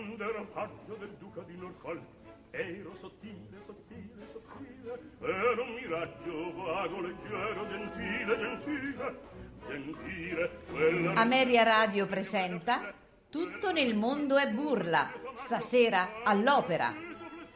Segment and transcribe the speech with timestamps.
[0.00, 2.02] quando ero paggio del duca di Norfolk
[2.52, 9.18] ero sottile, sottile, sottile ero un miraggio vago, leggero, gentile, gentile
[9.68, 12.94] gentile quella Ameria Radio presenta
[13.28, 16.92] Tutto nel mondo è burla, stasera all'opera,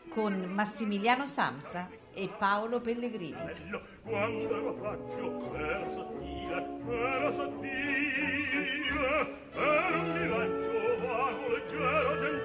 [0.09, 3.81] con Massimiliano Samsa e Paolo Pellegrini.
[4.03, 8.85] quando ero paggio ero sottile ero sottile
[9.53, 12.44] ero un miraggio vago, leggero, gentile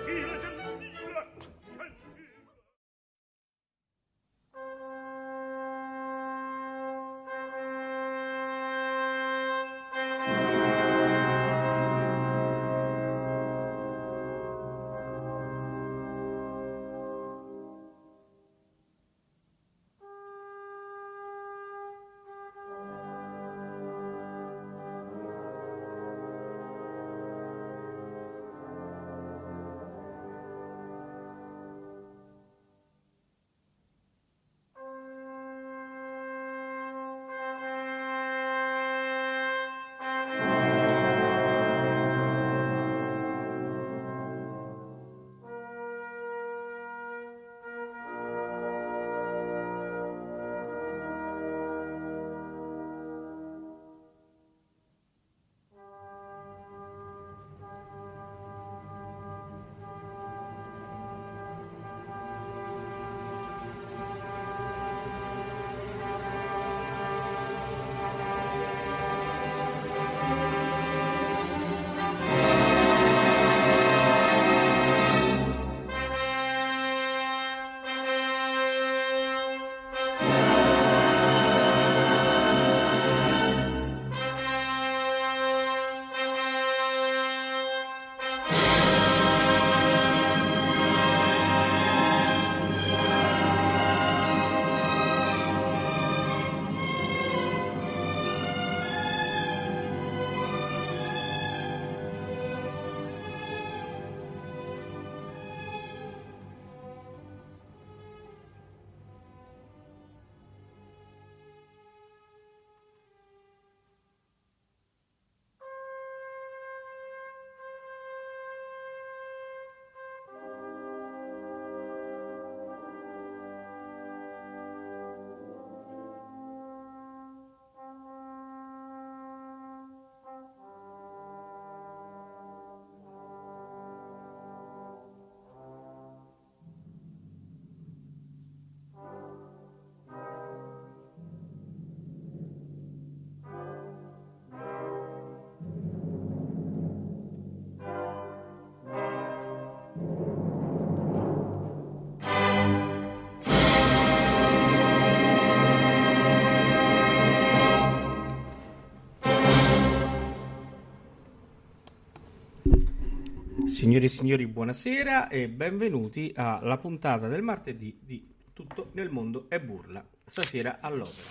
[163.79, 169.57] Signore e signori, buonasera e benvenuti alla puntata del martedì di Tutto nel mondo è
[169.61, 171.29] burla, stasera all'opera.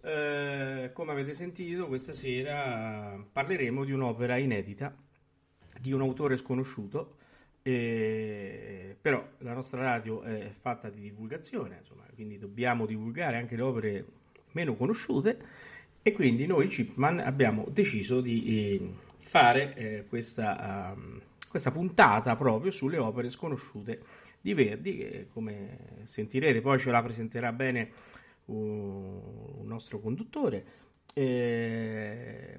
[0.00, 4.94] Eh, come avete sentito, questa sera parleremo di un'opera inedita
[5.80, 7.16] di un autore sconosciuto,
[7.62, 13.62] eh, però la nostra radio è fatta di divulgazione, insomma, quindi dobbiamo divulgare anche le
[13.62, 14.04] opere
[14.52, 15.36] meno conosciute
[16.00, 21.20] e quindi noi Chipman abbiamo deciso di eh, fare eh, questa, ehm,
[21.56, 24.02] questa puntata proprio sulle opere sconosciute
[24.42, 27.90] di Verdi che come sentirete poi ce la presenterà bene
[28.46, 29.18] un,
[29.60, 30.64] un nostro conduttore
[31.14, 32.58] eh,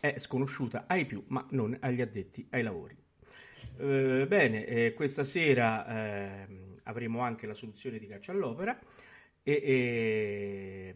[0.00, 2.96] è sconosciuta ai più ma non agli addetti ai lavori.
[3.78, 8.78] Eh, bene eh, questa sera ehm, avremo anche la soluzione di caccia all'opera
[9.42, 10.94] e, e,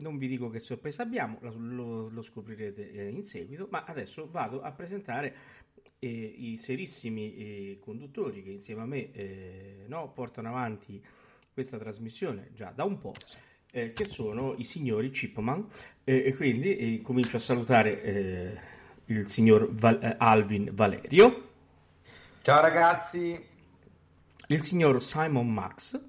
[0.00, 4.60] non vi dico che sorpresa abbiamo, lo, lo scoprirete eh, in seguito, ma adesso vado
[4.62, 5.34] a presentare
[5.98, 11.02] eh, i serissimi eh, conduttori che insieme a me eh, no, portano avanti
[11.52, 13.14] questa trasmissione già da un po',
[13.72, 15.68] eh, che sono i signori Chipman,
[16.04, 18.60] eh, e quindi eh, comincio a salutare eh,
[19.06, 21.46] il signor Val- Alvin Valerio,
[22.42, 23.38] Ciao ragazzi,
[24.46, 26.00] il signor Simon Max,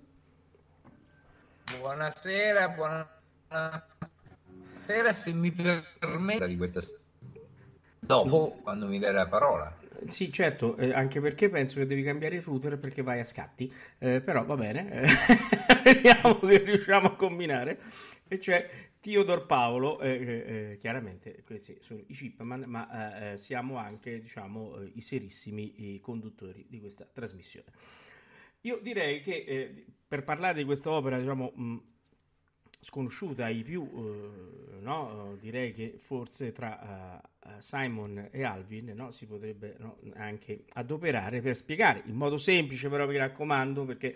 [1.78, 3.19] Buonasera, buonasera,
[5.14, 6.82] se mi permette di questa
[8.00, 9.74] dopo quando mi dai la parola.
[10.08, 13.72] Sì, certo, eh, anche perché penso che devi cambiare il router perché vai a scatti,
[13.98, 15.08] Eh, però va bene, eh,
[15.84, 17.80] vediamo che riusciamo a combinare.
[18.28, 18.70] e cioè
[19.02, 24.78] Theodor Paolo, eh, eh, chiaramente questi sono i Chipman, ma eh, eh, siamo anche diciamo,
[24.80, 27.72] eh, i serissimi i conduttori di questa trasmissione.
[28.62, 31.78] Io direi che eh, per parlare di questa opera diciamo, mh,
[32.80, 33.88] sconosciuta ai più,
[34.80, 35.36] no?
[35.40, 37.22] direi che forse tra
[37.60, 39.12] Simon e Alvin no?
[39.12, 39.98] si potrebbe no?
[40.16, 44.16] anche adoperare per spiegare in modo semplice, però mi raccomando, perché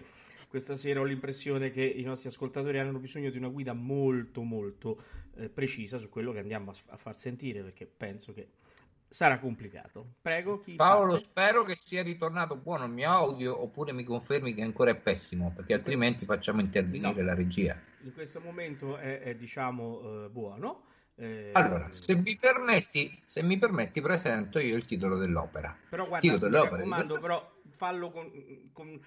[0.54, 5.02] questa sera ho l'impressione che i nostri ascoltatori hanno bisogno di una guida molto molto
[5.38, 8.50] eh, precisa su quello che andiamo a, a, far sentire perché penso che
[9.10, 10.14] sarà complicato.
[10.22, 10.64] Prego.
[10.76, 11.26] Paolo, parte?
[11.26, 15.52] spero che sia ritornato buono il mio audio oppure mi confermi che ancora è pessimo
[15.56, 17.76] perché altrimenti facciamo intervenire la regia.
[18.04, 20.86] In questo momento è, è diciamo eh, buono.
[21.16, 21.52] Eh...
[21.54, 25.76] Allora, se mi, permetti, se mi permetti, presento io il titolo dell'opera.
[25.90, 28.32] Però guarda, mi raccomando, però fallo con,
[28.72, 29.00] con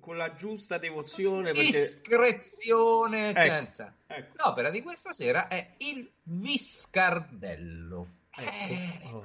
[0.00, 1.52] con la giusta devozione.
[1.52, 1.70] Perché...
[1.70, 3.94] Discrezione ecco, senza.
[4.06, 4.42] Ecco.
[4.42, 8.08] L'opera di questa sera è il Viscardello.
[8.34, 8.72] Ecco.
[8.72, 9.24] Eh, oh.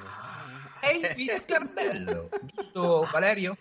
[0.80, 3.58] È il Viscardello, giusto Valerio?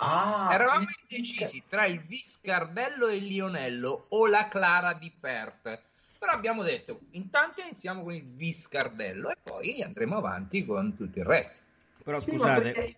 [0.00, 5.82] Ah, Eravamo indecisi tra il Viscardello e il Lionello o la Clara di Perth.
[6.18, 11.24] Però abbiamo detto, intanto iniziamo con il Viscardello e poi andremo avanti con tutto il
[11.24, 11.56] resto.
[12.04, 12.96] Però sì, scusate, perché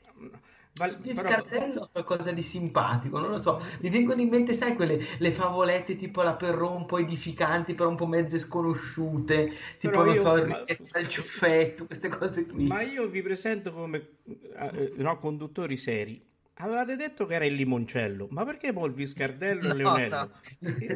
[0.74, 1.88] Val- Piscardello però...
[1.90, 3.62] qualcosa di simpatico, non lo so.
[3.80, 7.88] Mi vengono in mente, sai, quelle le favolette tipo la perro un po' edificanti, però
[7.88, 10.60] un po' mezze sconosciute, tipo, però non io, so, il, ma...
[11.00, 12.66] il ciuffetto, queste cose qui.
[12.66, 16.28] Ma io vi presento come eh, no, conduttori seri.
[16.60, 20.30] Avevate detto che era il limoncello, ma perché poi il Viscardello no, e Leonello?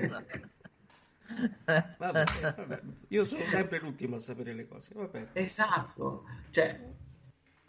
[0.04, 0.24] No.
[1.96, 2.24] vabbè,
[2.56, 2.82] vabbè.
[3.08, 4.92] Io sono sempre l'ultimo a sapere le cose.
[4.94, 5.28] Vabbè.
[5.32, 6.78] Esatto, cioè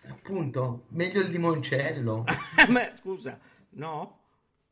[0.10, 2.26] Appunto, meglio il limoncello.
[2.70, 3.40] Ma scusa,
[3.72, 4.20] no?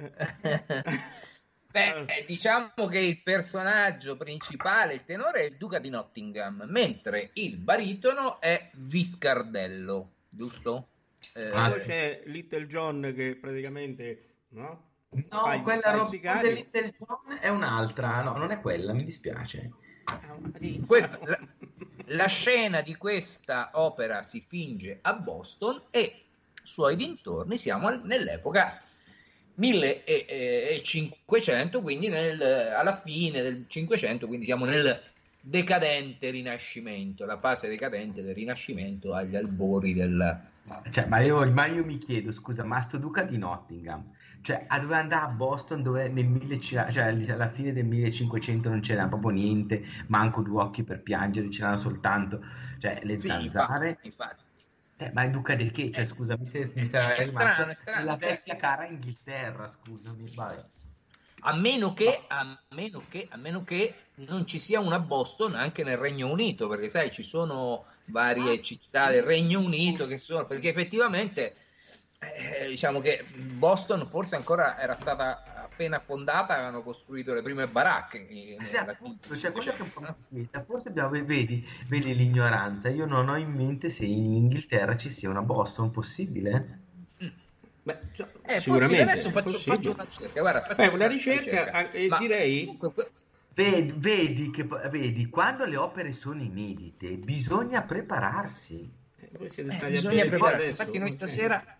[1.74, 7.32] Beh, eh, diciamo che il personaggio principale, il tenore, è il duca di Nottingham, mentre
[7.34, 10.90] il baritono è Viscardello, giusto?
[11.34, 14.92] Eh, ah, poi c'è Little John che praticamente, no?
[15.10, 19.72] No, fai, quella roba di Little John è un'altra, no, non è quella, mi dispiace.
[20.86, 21.40] Questa, la,
[22.08, 26.24] la, scena di questa opera si finge a Boston e
[26.62, 28.82] suoi dintorni siamo nell'epoca
[29.56, 35.02] 1500, quindi nel, alla fine del 500, quindi siamo nel
[35.46, 40.52] decadente rinascimento, la fase decadente del rinascimento agli albori del...
[40.90, 44.12] Cioè, ma, io, ma io mi chiedo, scusa, ma sto duca di Nottingham
[44.44, 47.02] cioè doveva andare a Boston dove nel 1000, cioè,
[47.32, 52.44] alla fine del 1500 non c'era proprio niente, manco due occhi per piangere, c'erano soltanto
[52.78, 53.88] cioè, le sì, zanzare.
[53.88, 54.44] Infatti, infatti.
[54.98, 55.92] Eh, ma è duca di che?
[55.92, 60.58] Cioè, scusami se mi sarà strano, è strano, la vecchia cara Inghilterra, scusami, vai.
[61.46, 65.84] A meno, che, a, meno che, a meno che non ci sia una Boston anche
[65.84, 70.70] nel Regno Unito, perché sai, ci sono varie città del Regno Unito che sono, perché
[70.70, 71.56] effettivamente
[72.20, 78.26] eh, diciamo che Boston forse ancora era stata appena fondata, avevano costruito le prime baracche.
[78.92, 83.90] Appunto, cioè, che un po' forse abbiamo, vedi, vedi l'ignoranza, io non ho in mente
[83.90, 86.83] se in Inghilterra ci sia una Boston possibile.
[87.84, 90.40] Beh, cioè, eh, sicuramente adesso faccio, faccio, una ricerca.
[90.40, 91.92] Guarda, Fai una ricerca, ricerca.
[91.92, 92.66] e Ma direi.
[92.66, 93.12] Comunque,
[93.54, 98.90] vedi, vedi, che, vedi, quando le opere sono inedite, bisogna prepararsi.
[99.20, 100.70] Eh, eh, bisogna prepararsi.
[100.70, 101.78] Infatti, noi stasera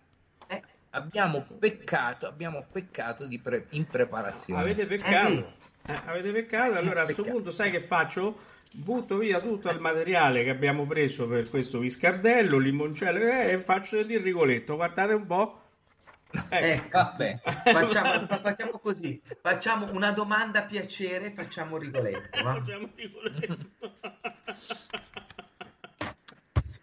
[0.94, 4.60] abbiamo peccato, abbiamo peccato di pre- in preparazione.
[4.60, 5.52] Avete peccato.
[5.86, 8.52] Eh, avete peccato, allora a questo punto sai che faccio?
[8.70, 13.98] Butto via tutto il materiale che abbiamo preso per questo viscardello, limoncello eh, e faccio
[13.98, 14.74] il rigoletto.
[14.76, 15.62] Guardate un po'.
[16.48, 16.98] Ecco.
[16.98, 17.40] Vabbè.
[17.42, 22.38] Facciamo, facciamo, così, facciamo una domanda a piacere, facciamo rigoletto.
[22.38, 23.56] facciamo rigoletto.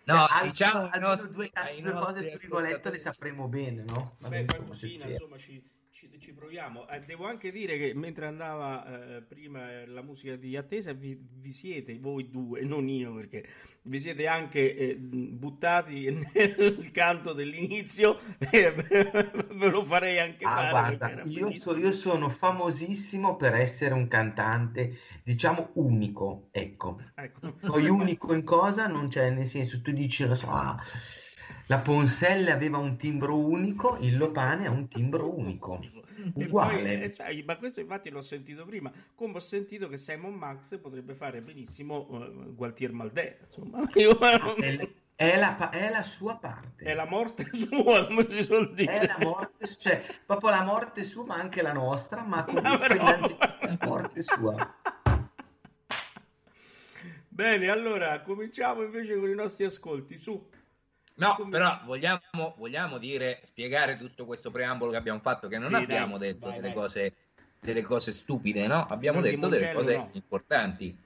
[0.04, 4.16] No, Al, diciamo ai nostri, due, due cose sul Rigoletto le sapremo bene, no?
[4.20, 6.88] Vabbè, Beh, qualcosina, insomma, ci, ci, ci, proviamo.
[6.88, 11.52] Eh, devo anche dire che mentre andava eh, prima la musica di attesa, vi, vi,
[11.52, 13.46] siete, voi due, non io, perché
[13.84, 20.98] vi siete anche eh, buttati nel canto dell'inizio ve lo farei anche ah, fare.
[20.98, 27.02] Guarda, io, so, io, sono famosissimo per essere un cantante, diciamo, unico, ecco.
[27.16, 27.54] ecco.
[27.60, 28.88] Poi unico in cosa?
[28.88, 30.82] Non c'è, nel senso, tu dici, lo so, ah,
[31.72, 35.80] la Ponselle aveva un timbro unico, il Lopane ha un timbro unico.
[36.36, 36.82] Uguale.
[36.82, 40.78] Poi, eh, cioè, ma questo infatti l'ho sentito prima, come ho sentito che Simon Max
[40.80, 43.38] potrebbe fare benissimo uh, Gualtier Maldè.
[43.46, 46.84] Insomma, io, è, è, la, è, la, sua parte.
[46.84, 49.00] È la morte sua, come si suol dire.
[49.00, 53.04] È la morte, cioè, proprio la morte sua, ma anche la nostra, ma comunque no,
[53.62, 54.76] la morte sua.
[57.30, 60.18] Bene, allora cominciamo invece con i nostri ascolti.
[60.18, 60.50] Su.
[61.22, 61.52] No, Come...
[61.52, 66.18] però vogliamo, vogliamo, dire, spiegare tutto questo preambolo che abbiamo fatto, che non sì, abbiamo
[66.18, 66.76] dai, detto vai, delle, vai.
[66.76, 67.14] Cose,
[67.60, 68.88] delle, Cose, stupide, no?
[68.88, 70.10] Abbiamo detto delle cose no.
[70.14, 70.98] importanti.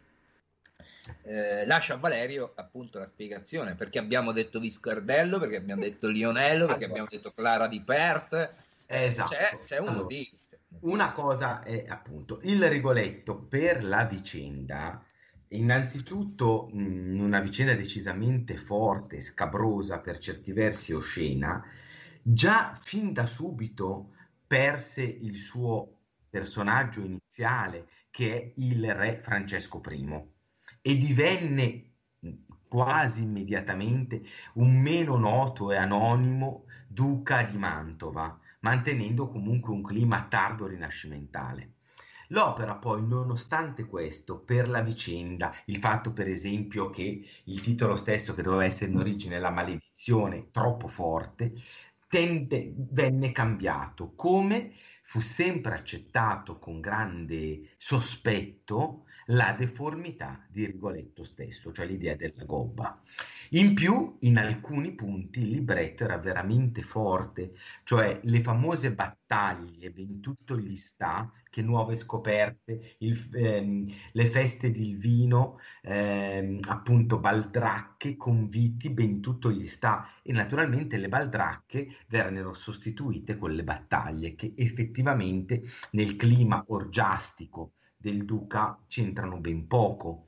[1.23, 6.65] Eh, lascia a Valerio appunto la spiegazione perché abbiamo detto Viscardello, perché abbiamo detto Lionello,
[6.65, 8.53] perché abbiamo detto Clara di Pert.
[8.85, 9.29] Esatto.
[9.29, 10.37] C'è, c'è un allora, motivo.
[10.79, 15.03] Una cosa è appunto il Rigoletto per la vicenda.
[15.49, 21.63] Innanzitutto, in una vicenda decisamente forte, scabrosa, per certi versi oscena,
[22.21, 24.13] già fin da subito
[24.47, 25.99] perse il suo
[26.29, 30.23] personaggio iniziale, che è il re Francesco I
[30.81, 31.91] e divenne
[32.67, 34.23] quasi immediatamente
[34.53, 41.74] un meno noto e anonimo duca di Mantova, mantenendo comunque un clima tardo rinascimentale.
[42.29, 48.33] L'opera poi, nonostante questo, per la vicenda, il fatto per esempio che il titolo stesso
[48.33, 51.53] che doveva essere in origine La maledizione, troppo forte,
[52.07, 61.71] tende, venne cambiato, come fu sempre accettato con grande sospetto la deformità di Rigoletto stesso,
[61.71, 63.01] cioè l'idea della gobba.
[63.51, 70.19] In più, in alcuni punti il libretto era veramente forte, cioè le famose battaglie, ben
[70.19, 78.15] tutto gli sta, che nuove scoperte, il, ehm, le feste del vino, ehm, appunto baldracche,
[78.15, 80.07] conviti, ben tutto gli sta.
[80.21, 88.23] E naturalmente le baldracche vennero sostituite con le battaglie, che effettivamente nel clima orgiastico del
[88.25, 90.24] duca c'entrano ben poco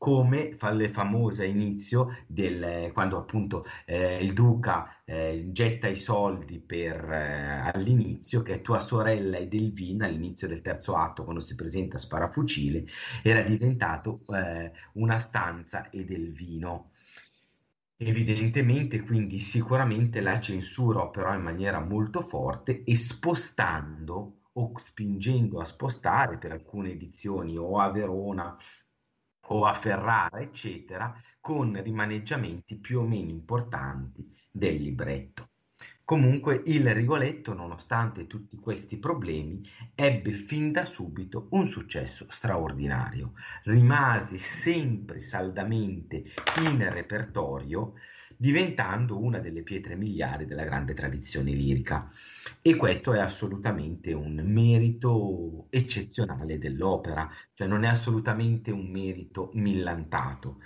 [0.00, 6.58] come fa le famose inizio del, quando appunto eh, il duca eh, getta i soldi
[6.58, 11.98] per, eh, all'inizio che tua sorella Edelvina all'inizio del terzo atto quando si presenta a
[11.98, 12.86] sparafucile
[13.22, 16.92] era diventato eh, una stanza Edelvino
[17.98, 25.64] evidentemente quindi sicuramente la censura operò in maniera molto forte e spostando o spingendo a
[25.64, 28.56] spostare per alcune edizioni o a Verona
[29.52, 35.48] o a Ferrara, eccetera, con rimaneggiamenti più o meno importanti del libretto.
[36.04, 39.62] Comunque il Rigoletto, nonostante tutti questi problemi,
[39.94, 43.34] ebbe fin da subito un successo straordinario.
[43.62, 46.24] Rimase sempre saldamente
[46.64, 47.94] in repertorio
[48.40, 52.10] diventando una delle pietre miliari della grande tradizione lirica.
[52.62, 60.56] E questo è assolutamente un merito eccezionale dell'opera, cioè non è assolutamente un merito millantato,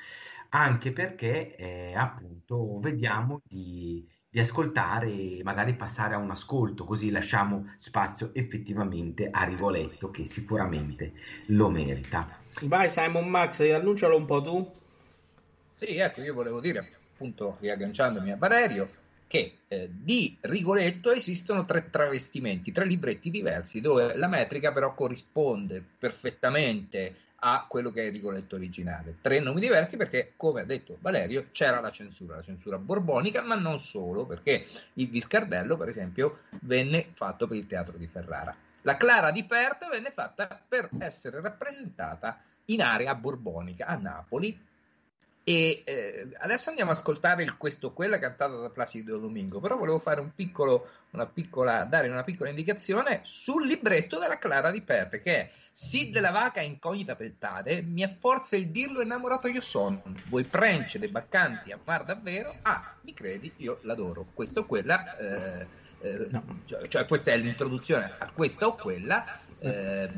[0.51, 7.11] anche perché eh, appunto vediamo di, di ascoltare e magari passare a un ascolto, così
[7.11, 11.13] lasciamo spazio effettivamente a Rigoletto che sicuramente
[11.47, 12.39] lo merita.
[12.63, 14.73] Vai Simon Max, annuncialo un po' tu.
[15.73, 18.91] Sì, ecco, io volevo dire appunto riagganciandomi a Valerio,
[19.27, 25.83] che eh, di Rigoletto esistono tre travestimenti, tre libretti diversi, dove la metrica però corrisponde
[25.99, 29.17] perfettamente a quello che è il Rigoletto originale.
[29.21, 33.55] Tre nomi diversi perché, come ha detto Valerio, c'era la censura, la censura borbonica, ma
[33.55, 38.55] non solo, perché il Viscardello, per esempio, venne fatto per il teatro di Ferrara.
[38.83, 44.59] La Clara di Perth venne fatta per essere rappresentata in area borbonica a Napoli
[45.47, 49.99] e eh, adesso andiamo ad ascoltare il questo quella cantata da Placido Domingo, però volevo
[49.99, 55.21] fare un piccolo, una piccola, dare una piccola indicazione sul libretto della Clara di Pepe,
[55.21, 60.03] che è Sid della vaca incognita peltade, mi è forza il dirlo innamorato io sono,
[60.29, 65.17] voi prence dei baccanti amar davvero, ah, mi credi, io l'adoro, questo quella...
[65.19, 66.61] Eh, eh, no.
[66.67, 69.25] cioè, cioè, questa è l'introduzione a questa o quella,
[69.59, 70.09] eh,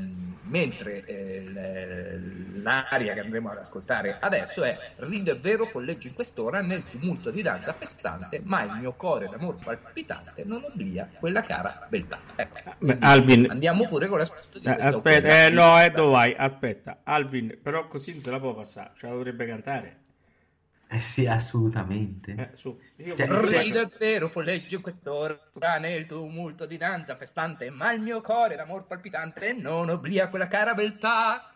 [0.42, 2.18] mentre eh,
[2.60, 7.42] l'aria che andremo ad ascoltare adesso è ride vero folleggio in quest'ora nel tumulto di
[7.42, 12.18] danza festante, ma il mio cuore d'amor palpitante non obblia quella cara beltà.
[12.34, 16.34] Ecco, Alvin, andiamo pure con l'ascolto di questa Aspetta, eh, no, eh, dove vai?
[16.36, 20.04] Aspetta, Alvin, però così non se la può passare, ce la dovrebbe cantare.
[20.88, 22.32] Eh sì, assolutamente.
[22.32, 22.78] Eh, su.
[22.96, 25.38] Io cioè, Ride vero, folleggio quest'ora
[25.80, 30.74] nel tumulto di danza festante, ma il mio cuore d'amor palpitante non obblia quella cara
[30.74, 31.50] beltà.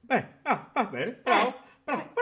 [0.00, 1.54] Beh, ah, va bene, bravo.
[1.82, 2.12] bravo.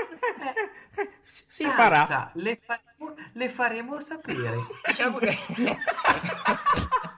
[1.27, 2.31] Si, si farà.
[2.35, 4.57] Le faremo, le faremo sapere.
[4.87, 5.37] diciamo che...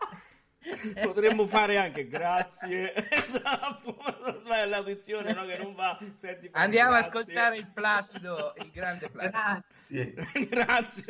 [1.02, 2.92] Potremmo fare anche grazie
[4.66, 5.98] l'audizione no, che non va.
[6.14, 7.08] Senti, Andiamo grazie.
[7.08, 9.32] ad ascoltare il Placido, il grande Placido.
[9.32, 10.14] Grazie.
[10.50, 11.04] grazie.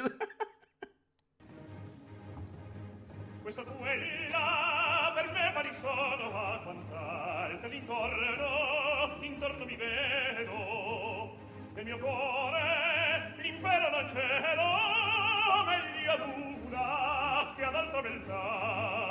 [3.43, 11.45] Questa duella per me pari sono a quant'altra d'intorno, d'intorno mi vedo.
[11.73, 19.06] Del mio cuore l'impero non cielo, meglio ad una che ad altra beltà.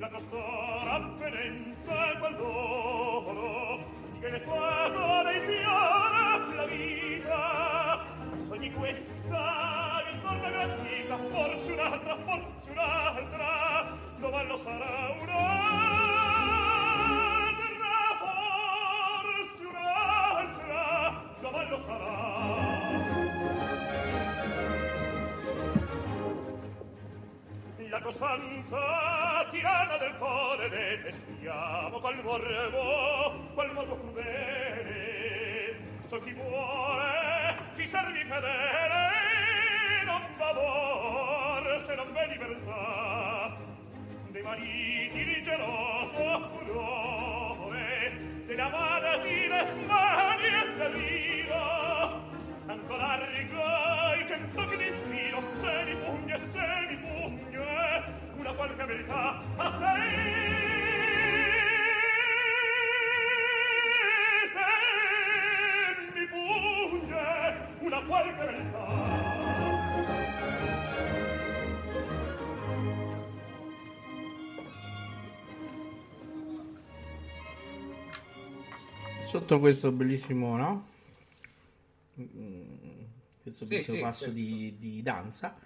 [0.00, 3.78] la costor avvenenza e valoro
[4.18, 8.00] che le fuoco dei fiori la vita.
[8.48, 15.50] Sogni questa intorno grandita forse un'altra forse un'altra dovallo sarà un'altra
[18.22, 22.19] forse un'altra dovallo sarà
[28.10, 35.78] costanza tirana del cuore detestiamo qual morbo qual morbo crudele.
[36.06, 39.06] So chi vuole chi servi fedele
[40.06, 43.56] non va vor se non v'è libertà
[44.30, 48.12] dei mariti di geloso furore
[48.44, 52.20] della madre resmani e deriva
[52.66, 53.62] ancora arrigo
[54.18, 56.69] i cento che destino se li pugna se
[58.50, 60.10] mi pugna una qualche verità a sei
[64.52, 64.66] se
[66.18, 69.28] mi pugna una qualche verità
[79.26, 80.88] sotto questo bellissimo no?
[82.20, 83.04] Mm,
[83.42, 84.40] questo sì, sì, passo questo.
[84.40, 85.56] Di, di, danza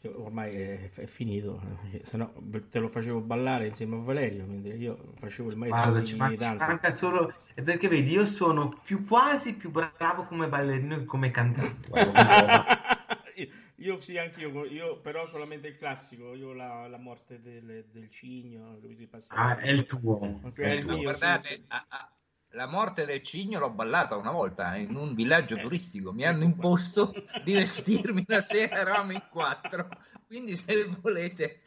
[0.00, 1.60] che ormai è, è finito
[1.92, 2.32] eh, se no
[2.70, 6.90] te lo facevo ballare insieme a Valerio mentre io facevo il maestro Guarda, di danza.
[6.92, 11.88] solo perché vedi io sono più quasi più bravo come ballerino che come cantante.
[13.80, 18.08] Io sì anche io, io però solamente il classico io la, la morte del, del
[18.10, 18.80] cigno
[19.28, 20.40] ah, è il tuo.
[20.52, 21.64] È il mio, guardate sì.
[21.68, 22.10] a, a
[22.52, 26.12] la morte del cigno l'ho ballata una volta in un villaggio eh, turistico.
[26.12, 27.12] Mi hanno imposto
[27.44, 29.88] di vestirmi la sera, eravamo in quattro.
[30.26, 31.60] Quindi, se volete,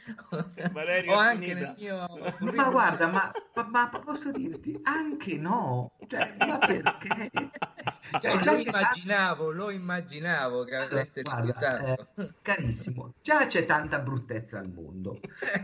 [0.72, 2.08] Valerio, ho anche nel mio.
[2.39, 7.32] Ma guarda, ma, ma, ma, posso dirti anche no, cioè, ma perché?
[8.10, 12.08] Cioè, già lo immaginavo, lo immaginavo che avreste guarda, eh,
[12.42, 15.20] carissimo, già c'è tanta bruttezza al mondo,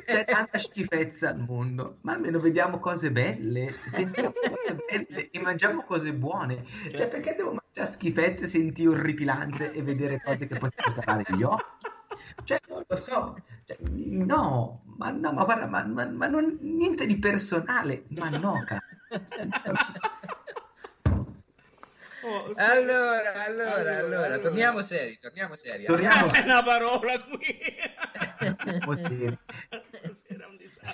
[0.06, 5.84] c'è tanta schifezza al mondo, ma almeno vediamo cose belle, sentiamo cose belle e mangiamo
[5.84, 6.64] cose buone.
[6.66, 7.08] Cioè, certo.
[7.08, 11.96] perché devo mangiare schifezze, sentire orripilanze e vedere cose che potrebbero fare gli occhi?
[12.44, 13.36] Cioè, non lo so.
[13.66, 18.64] Cioè, no, ma no, ma guarda, ma, ma, ma non, niente di personale, ma no,
[22.28, 22.60] Oh, sì.
[22.60, 25.86] Allora, allora, allora, allora, torniamo seri, torniamo seri.
[25.86, 26.28] Torniamo...
[26.28, 27.58] C'è una parola qui.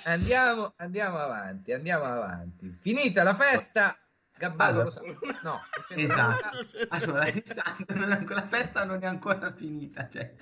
[0.04, 2.78] andiamo, andiamo avanti, andiamo avanti.
[2.80, 3.98] Finita la festa,
[4.36, 5.00] Gabbato allora, lo sa.
[5.42, 5.60] No,
[5.96, 6.66] esatto.
[6.88, 10.08] Allora, Alessandro, la festa non è ancora finita.
[10.08, 10.34] Cioè.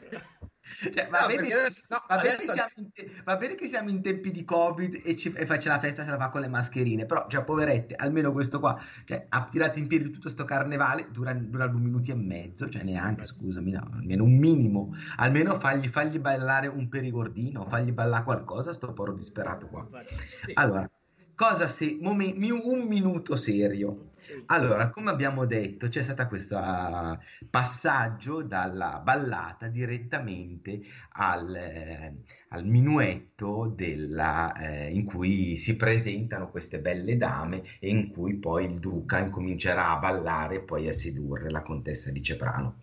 [0.63, 2.55] Cioè, va, no, bene, adesso, no, va, adesso...
[2.55, 5.81] bene in, va, bene che siamo in tempi di covid e, ci, e faccia la
[5.81, 9.49] festa se la fa con le mascherine però cioè poverette almeno questo qua cioè, ha
[9.51, 13.73] tirato in piedi tutto sto carnevale dura, dura due minuti e mezzo cioè neanche scusami
[13.73, 14.95] no, almeno un minimo.
[15.17, 19.89] Almeno fagli, fagli ballare un perigordino fagli ballare qualcosa sto poro disperato qua.
[20.35, 21.02] Sì, allora sì
[21.35, 24.11] cosa se momen- un minuto serio.
[24.47, 27.19] Allora, come abbiamo detto, c'è stato questo uh,
[27.51, 30.81] passaggio dalla ballata direttamente
[31.15, 32.15] al, eh,
[32.49, 38.67] al minuetto della, eh, in cui si presentano queste belle dame e in cui poi
[38.67, 42.83] il duca incomincerà a ballare e poi a sedurre la contessa di Ceprano.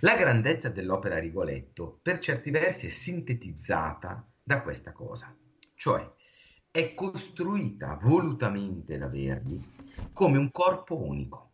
[0.00, 5.32] La grandezza dell'opera Rigoletto, per certi versi, è sintetizzata da questa cosa,
[5.74, 6.04] cioè
[6.74, 9.62] è costruita volutamente da Verdi
[10.14, 11.50] come un corpo unico.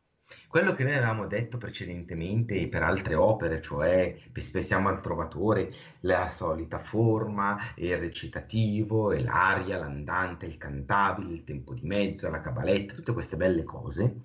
[0.46, 6.78] Quello che noi avevamo detto precedentemente per altre opere, cioè pensiamo al Trovatore, la solita
[6.78, 13.37] forma, il recitativo, l'aria, l'andante, il cantabile, il tempo di mezzo, la cabaletta, tutte queste
[13.37, 14.20] belle cose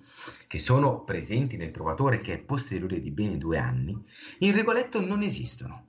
[0.46, 4.00] che sono presenti nel Trovatore che è posteriore di bene due anni,
[4.38, 5.88] in Rigoletto non esistono.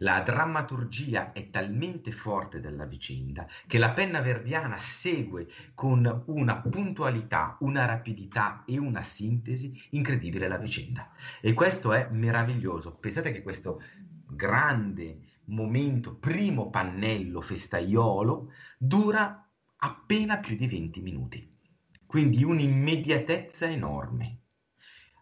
[0.00, 7.56] La drammaturgia è talmente forte della vicenda che la penna verdiana segue con una puntualità,
[7.60, 11.10] una rapidità e una sintesi incredibile la vicenda.
[11.40, 12.94] E questo è meraviglioso.
[12.96, 13.80] Pensate che questo
[14.28, 21.54] grande momento, primo pannello festaiolo, dura appena più di 20 minuti.
[22.04, 24.40] Quindi un'immediatezza enorme.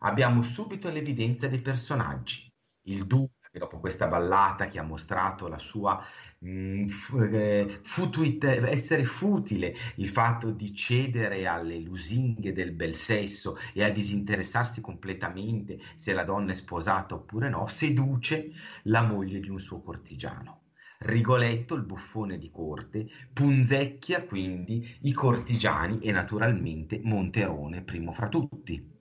[0.01, 2.51] Abbiamo subito l'evidenza dei personaggi.
[2.87, 6.03] Il duca dopo questa ballata che ha mostrato la sua
[6.39, 6.89] mh, mm,
[7.33, 13.91] eh, futuite, essere futile, il fatto di cedere alle lusinghe del bel sesso e a
[13.91, 18.53] disinteressarsi completamente se la donna è sposata oppure no, seduce
[18.85, 20.63] la moglie di un suo cortigiano.
[20.99, 28.94] Rigoletto, il buffone di corte, punzecchia quindi i cortigiani e naturalmente Monterone, primo fra tutti.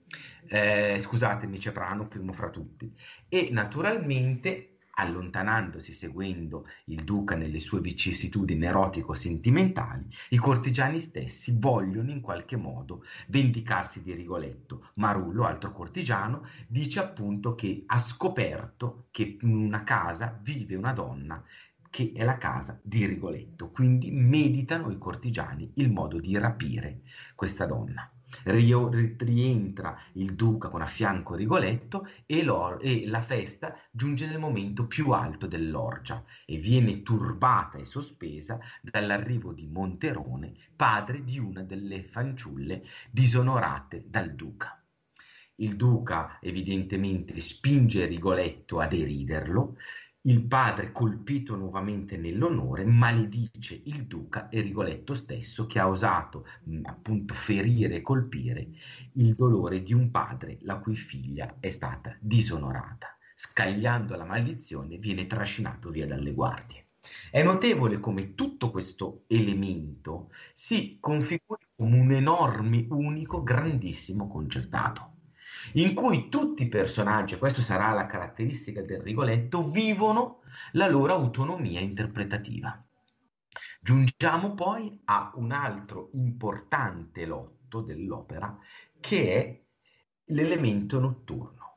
[0.46, 2.92] Eh, scusatemi, Ceprano, primo fra tutti.
[3.28, 12.20] E naturalmente allontanandosi seguendo il duca nelle sue vicissitudini erotico-sentimentali, i cortigiani stessi vogliono in
[12.20, 14.90] qualche modo vendicarsi di Rigoletto.
[14.94, 21.42] Marullo, altro cortigiano, dice appunto che ha scoperto che in una casa vive una donna
[21.90, 27.02] che è la casa di Rigoletto, quindi meditano i cortigiani il modo di rapire
[27.36, 32.44] questa donna rientra il duca con a fianco Rigoletto e,
[32.80, 39.52] e, la festa giunge nel momento più alto dell'orgia e viene turbata e sospesa dall'arrivo
[39.52, 44.78] di Monterone, padre di una delle fanciulle disonorate dal duca.
[45.58, 49.76] Il duca evidentemente spinge Rigoletto a deriderlo,
[50.26, 56.80] il padre, colpito nuovamente nell'onore, maledice il duca e Rigoletto stesso che ha osato mh,
[56.84, 58.68] appunto ferire e colpire
[59.14, 63.18] il dolore di un padre la cui figlia è stata disonorata.
[63.34, 66.86] Scagliando la maledizione viene trascinato via dalle guardie.
[67.30, 75.13] È notevole come tutto questo elemento si configuri come un enorme, unico, grandissimo concertato
[75.72, 81.80] in cui tutti i personaggi, questa sarà la caratteristica del Rigoletto, vivono la loro autonomia
[81.80, 82.82] interpretativa.
[83.80, 88.56] Giungiamo poi a un altro importante lotto dell'opera
[89.00, 89.62] che è
[90.32, 91.72] l'elemento notturno.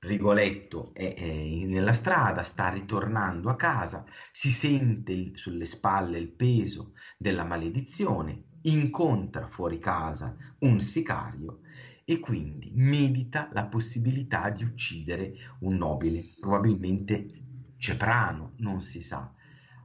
[0.00, 6.28] Rigoletto è, è, nella strada, sta ritornando a casa, si sente il, sulle spalle il
[6.28, 11.60] peso della maledizione, incontra fuori casa un sicario
[12.04, 17.42] e quindi medita la possibilità di uccidere un nobile, probabilmente
[17.76, 19.32] Ceprano, non si sa,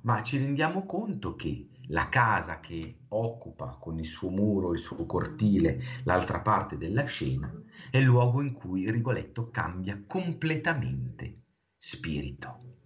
[0.02, 5.06] ma ci rendiamo conto che la casa che occupa con il suo muro, il suo
[5.06, 7.52] cortile, l'altra parte della scena,
[7.90, 12.78] è il luogo in cui Rigoletto cambia completamente spirito.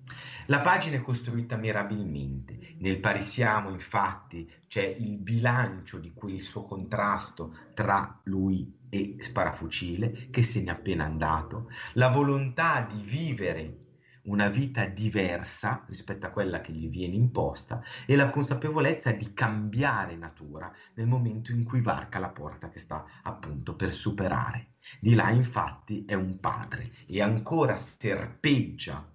[0.47, 2.75] La pagina è costruita mirabilmente.
[2.79, 10.43] Nel Parisiamo, infatti, c'è il bilancio di quel suo contrasto tra lui e Sparafucile, che
[10.43, 13.77] se n'è appena andato, la volontà di vivere
[14.25, 20.15] una vita diversa rispetto a quella che gli viene imposta e la consapevolezza di cambiare
[20.15, 24.67] natura nel momento in cui varca la porta che sta appunto per superare.
[24.99, 29.11] Di là infatti è un padre e ancora serpeggia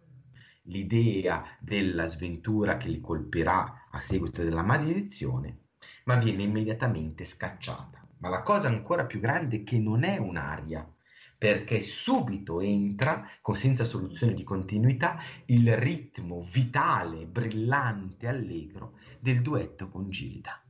[0.62, 5.60] l'idea della sventura che li colpirà a seguito della maledizione,
[6.04, 8.07] ma viene immediatamente scacciata.
[8.18, 10.90] Ma la cosa ancora più grande è che non è un'aria,
[11.36, 19.88] perché subito entra, con senza soluzione di continuità, il ritmo vitale, brillante, allegro del duetto
[19.88, 20.62] con Gilda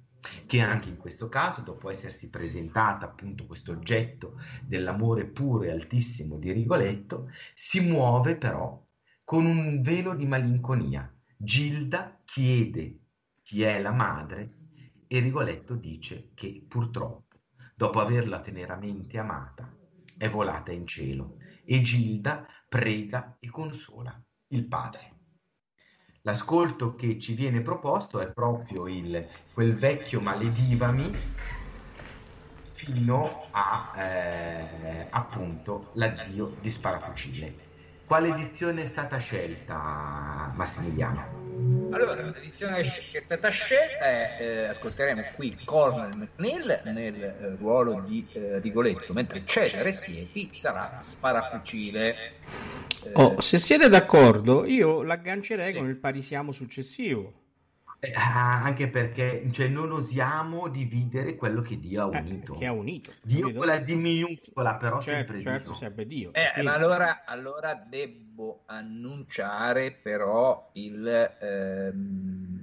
[0.46, 6.38] che anche in questo caso, dopo essersi presentata appunto questo oggetto dell'amore puro e altissimo
[6.38, 8.84] di Rigoletto, si muove però
[9.24, 11.11] con un velo di malinconia.
[11.37, 12.98] Gilda chiede
[13.42, 14.54] chi è la madre
[15.06, 17.28] e Rigoletto dice che purtroppo,
[17.79, 19.73] dopo averla teneramente amata,
[20.17, 25.12] è volata in cielo e Gilda prega e consola il padre.
[26.23, 31.17] L'ascolto che ci viene proposto è proprio il, quel vecchio maledivami
[32.73, 37.67] fino a eh, appunto l'addio di Sparafucile.
[38.09, 41.90] Quale edizione è stata scelta, Massimiliano?
[41.90, 48.01] Allora, l'edizione che è stata scelta è, eh, ascolteremo qui Cornel McNeil nel eh, ruolo
[48.01, 52.14] di eh, Rigoletto, mentre Cesare Siepi sarà sparafucile.
[53.05, 55.79] Eh, oh, se siete d'accordo, io l'aggancerei sì.
[55.79, 57.47] con il parisiamo successivo.
[58.00, 62.54] Eh, ah, anche perché cioè, non osiamo dividere quello che Dio ha eh, unito.
[62.54, 63.12] Eh, che ha unito.
[63.22, 65.78] Dio con la D minuscola, però certo, sempre certo, Dio.
[65.78, 66.32] sempre Dio.
[66.32, 72.58] Eh, ma allora, allora, devo annunciare però il, ehm,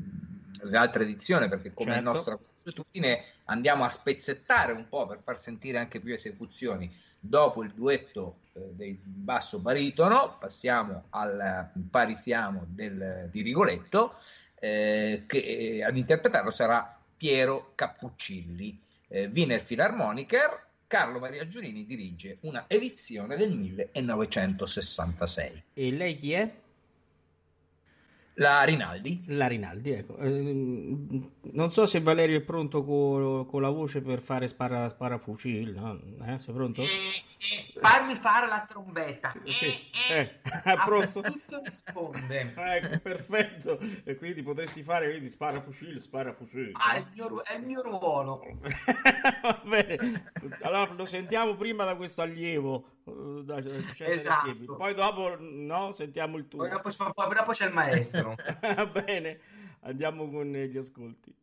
[0.62, 2.12] l'altra edizione, perché come certo.
[2.12, 6.90] nostra consuetudine andiamo a spezzettare un po' per far sentire anche più esecuzioni.
[7.20, 14.16] Dopo il duetto eh, del basso baritono, passiamo al parisiamo del, di Rigoletto
[14.60, 18.80] eh, che eh, ad interpretarlo sarà Piero Cappuccilli.
[19.08, 25.64] Eh, Wiener Philharmoniker, Carlo Maria Giurini dirige una edizione del 1966.
[25.74, 26.52] E lei chi è?
[28.38, 29.24] La Rinaldi.
[29.28, 30.18] La Rinaldi, ecco.
[30.18, 30.30] Eh,
[31.42, 35.98] non so se Valerio è pronto con, con la voce per fare spara, sparafucile, no?
[36.26, 36.82] Eh, sei pronto?
[36.82, 36.90] Eh, eh,
[37.80, 39.34] farmi fare la trombetta.
[39.46, 39.74] Sì,
[40.12, 40.40] eh,
[40.86, 41.22] pronto?
[41.22, 42.54] Tutto risponde.
[42.58, 43.80] ecco, perfetto.
[44.04, 46.72] E quindi potresti fare, vedi, sparafucile, sparafucile.
[46.74, 48.42] Ah, è il mio, è il mio ruolo.
[49.42, 50.24] Va bene.
[50.62, 52.94] Allora lo sentiamo prima da questo allievo.
[53.44, 54.76] Da esatto.
[54.76, 56.60] Poi dopo, no, sentiamo il tuo.
[56.60, 58.36] Poi dopo, poi dopo c'è il maestro.
[58.62, 59.40] Va bene,
[59.82, 61.34] andiamo con gli ascolti.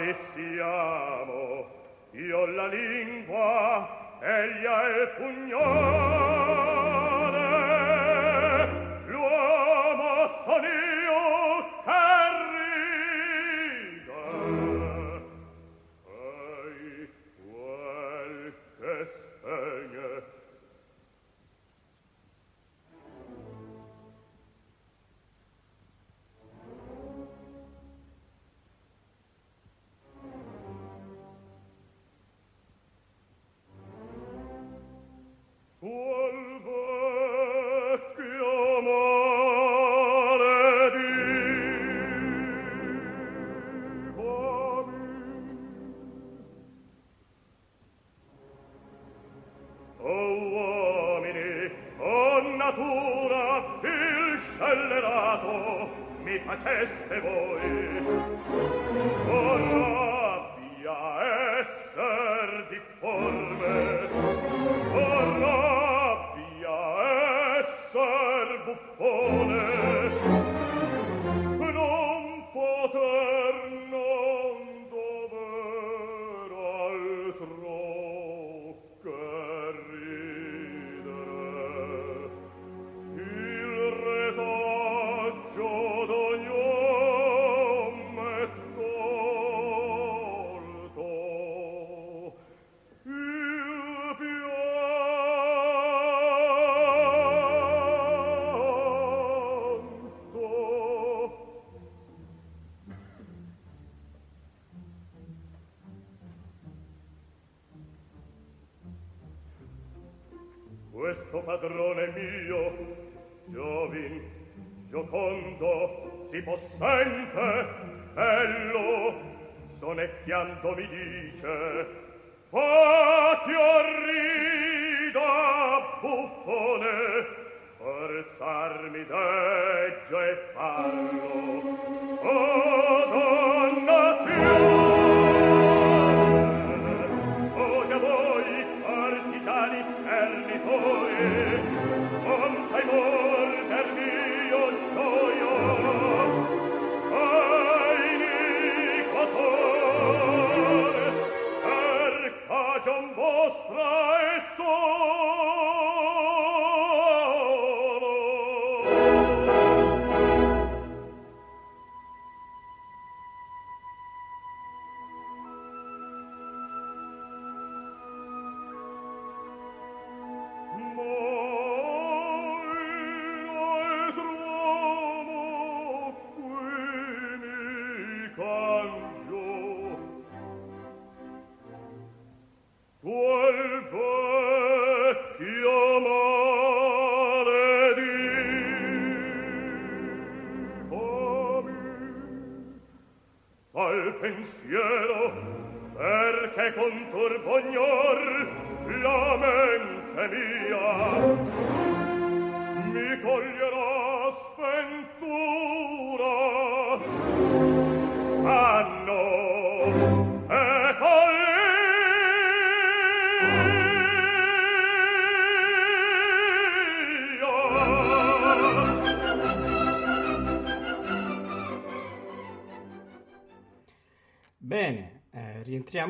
[0.00, 1.66] pari siamo
[2.12, 5.99] io la lingua egli ha il pugno.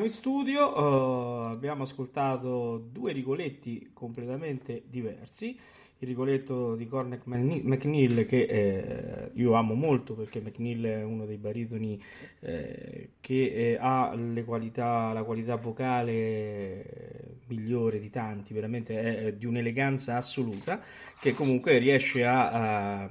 [0.01, 1.49] Eh, rientriamo in studio.
[1.49, 5.57] eh, abbiamo ascoltato due Rigoletti completamente diversi.
[5.99, 11.25] Il Rigoletto di Cormac Mcne- McNeil, che eh, io amo molto perché McNeil è uno
[11.25, 12.01] dei baritoni
[12.39, 19.45] eh, che eh, ha qualità, la qualità vocale eh, migliore di tanti, veramente è, di
[19.45, 20.81] un'eleganza assoluta,
[21.19, 23.09] che comunque riesce a, a-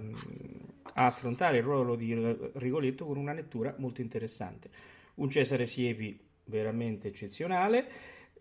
[0.94, 2.12] a affrontare il ruolo di
[2.54, 4.68] Rigoletto con una lettura molto interessante
[5.14, 6.18] un Cesare Siepi
[6.50, 7.88] veramente eccezionale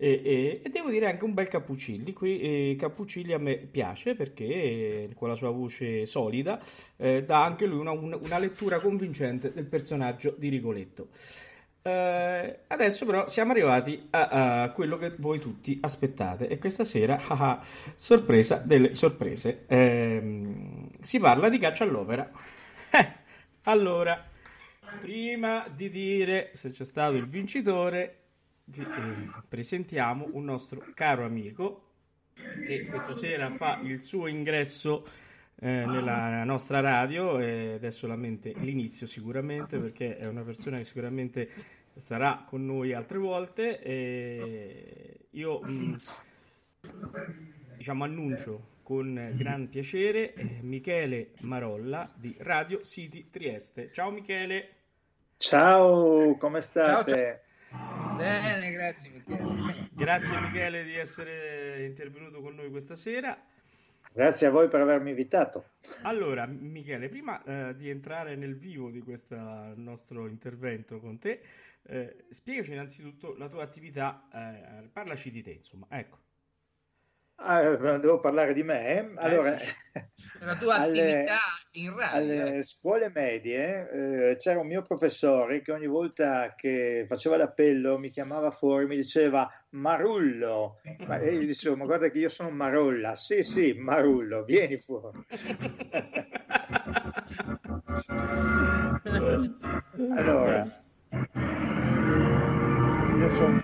[0.01, 2.13] e, e- e devo dire anche un bel Cappuccilli.
[2.13, 2.39] Qui
[2.71, 6.59] eh, Cappuccilli a me piace perché eh, con la sua voce solida
[6.97, 11.09] eh, dà anche lui una, un- una lettura convincente del personaggio di Rigoletto.
[11.81, 17.15] Eh, adesso però siamo arrivati a, a quello che voi tutti aspettate e questa sera,
[17.29, 17.63] ah, ah,
[17.95, 22.29] sorpresa delle sorprese, Ehm, si parla di caccia all'opera.
[23.63, 24.25] Allora,
[24.99, 28.17] prima di dire se c'è stato il vincitore,
[28.65, 31.85] vi eh, presentiamo un nostro caro amico
[32.65, 35.05] che questa sera fa il suo ingresso
[35.61, 41.49] eh, nella nostra radio ed è solamente l'inizio sicuramente perché è una persona che sicuramente
[41.95, 43.81] sarà con noi altre volte.
[43.81, 45.95] E io mh, mm,
[47.77, 53.91] diciamo annuncio con gran piacere eh, Michele Marolla di Radio City Trieste.
[53.91, 54.78] Ciao Michele.
[55.41, 57.41] Ciao, come state?
[57.69, 58.15] Ciao, ciao.
[58.17, 59.87] Bene, grazie Michele.
[59.93, 63.41] Grazie Michele di essere intervenuto con noi questa sera.
[64.11, 65.75] Grazie a voi per avermi invitato.
[66.01, 69.37] Allora, Michele, prima eh, di entrare nel vivo di questo
[69.75, 71.41] nostro intervento con te,
[71.83, 76.17] eh, spiegaci innanzitutto la tua attività, eh, parlaci di te, insomma, ecco.
[77.41, 78.97] Ah, devo parlare di me.
[78.97, 79.73] Eh, allora, eh sì.
[80.41, 81.37] la tua alle, attività
[81.71, 82.17] in radio.
[82.17, 82.63] Alle eh.
[82.63, 88.51] scuole medie eh, c'era un mio professore che ogni volta che faceva l'appello mi chiamava
[88.51, 90.81] fuori, mi diceva Marullo.
[91.07, 93.15] Ma io gli dicevo, ma guarda che io sono Marolla.
[93.15, 95.25] Sì, sì, Marullo, vieni fuori.
[100.15, 100.67] allora,
[103.17, 103.63] io sono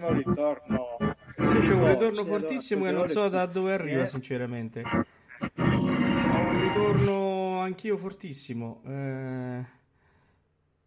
[0.00, 0.96] un ritorno
[1.38, 4.82] sì, c'è un ritorno fortissimo e non so da dove arriva, sinceramente.
[4.82, 8.82] Ho un ritorno anch'io fortissimo.
[8.86, 9.64] Eh,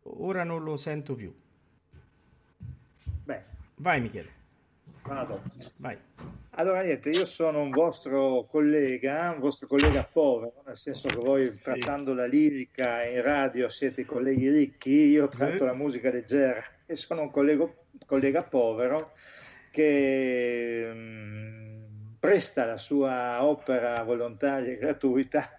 [0.04, 1.34] ora non lo sento più.
[3.24, 3.44] Beh.
[3.76, 4.40] Vai, Michele.
[5.04, 5.42] Vado.
[5.78, 5.98] Vai.
[6.56, 11.46] Allora, niente, io sono un vostro collega, un vostro collega povero, nel senso che voi
[11.46, 11.64] sì.
[11.64, 15.68] trattando la lirica in radio siete colleghi ricchi, io tratto eh.
[15.68, 17.68] la musica leggera e sono un collega,
[18.06, 19.14] collega povero
[19.72, 21.82] che mh, mm,
[22.20, 25.50] presta la sua opera volontaria e gratuita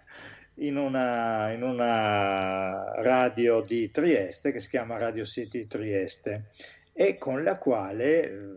[0.55, 6.51] in una, in una radio di Trieste che si chiama Radio City Trieste
[6.93, 8.55] e con la quale eh,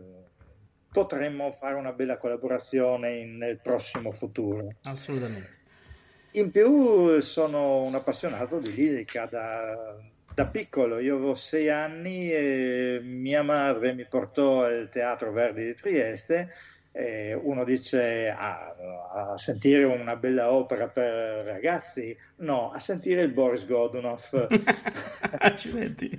[0.91, 4.67] potremmo fare una bella collaborazione in, nel prossimo futuro.
[4.83, 5.65] Assolutamente.
[6.31, 9.97] In più sono un appassionato di lirica da,
[10.37, 15.73] da piccolo, io avevo sei anni e mia madre mi portò al Teatro Verdi di
[15.73, 16.53] Trieste.
[17.41, 18.75] Uno dice ah,
[19.31, 24.45] a sentire una bella opera per ragazzi, no, a sentire il Boris Godunov.
[25.39, 26.15] Accidenti.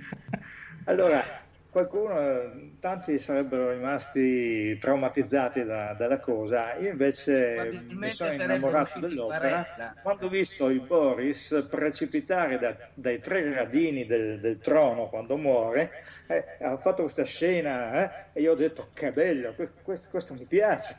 [0.83, 1.23] allora,
[1.69, 9.93] qualcuno, tanti sarebbero rimasti traumatizzati da, dalla cosa, io invece mi sono innamorato dell'opera.
[10.01, 15.91] quando ho visto il Boris precipitare da, dai tre gradini del, del, trono quando muore,
[16.27, 19.53] eh, ha fatto questa scena eh, e io ho detto che bello,
[19.83, 20.95] questo, questo mi piace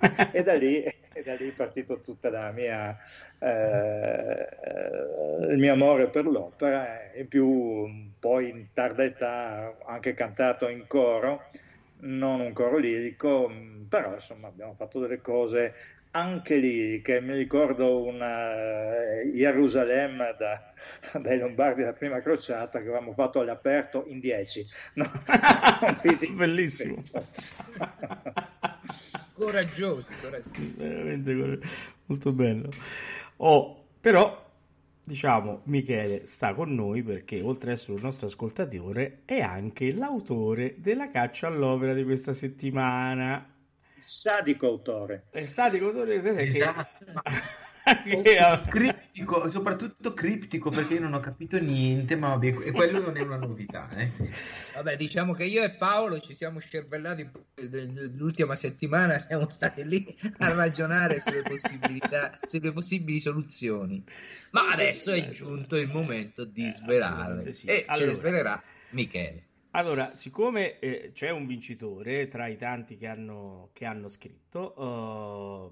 [0.32, 2.96] e da lì e da lì è partito tutta la mia,
[3.38, 4.48] eh,
[5.50, 7.88] il mio amore per l'opera in più
[8.18, 11.44] poi in tarda età ho anche cantato in coro
[12.02, 13.50] non un coro lirico
[13.88, 15.74] però insomma abbiamo fatto delle cose
[16.12, 17.20] anche liriche.
[17.20, 18.52] Mi ricordo una
[19.32, 20.72] Gerusalemme da,
[21.20, 25.10] dai Lombardi della prima crociata che avevamo fatto all'aperto in 10 no?
[26.34, 27.02] bellissimo
[29.44, 30.74] coraggiosi, coraggiosi.
[30.76, 31.58] Veramente
[32.06, 32.70] molto bello.
[33.36, 34.48] Oh, però
[35.02, 40.76] diciamo Michele sta con noi perché oltre ad essere un nostro ascoltatore è anche l'autore
[40.78, 43.54] della caccia all'opera di questa settimana.
[43.96, 45.24] Il sadico autore.
[45.32, 46.36] Il sadico autore esatto.
[46.44, 47.20] che
[48.68, 53.20] criptico, soprattutto criptico perché io non ho capito niente, ma vabbè, e quello non è
[53.20, 53.88] una novità.
[53.90, 54.10] Eh.
[54.74, 57.28] Vabbè, diciamo che io e Paolo ci siamo scervellati
[58.14, 64.02] l'ultima settimana, siamo stati lì a ragionare sulle possibilità, sulle possibili soluzioni.
[64.50, 67.66] Ma adesso è giunto il momento di eh, svelare sì.
[67.68, 69.44] e allora, ce le svelerà Michele.
[69.72, 75.70] Allora, siccome eh, c'è un vincitore tra i tanti che hanno, che hanno scritto, uh,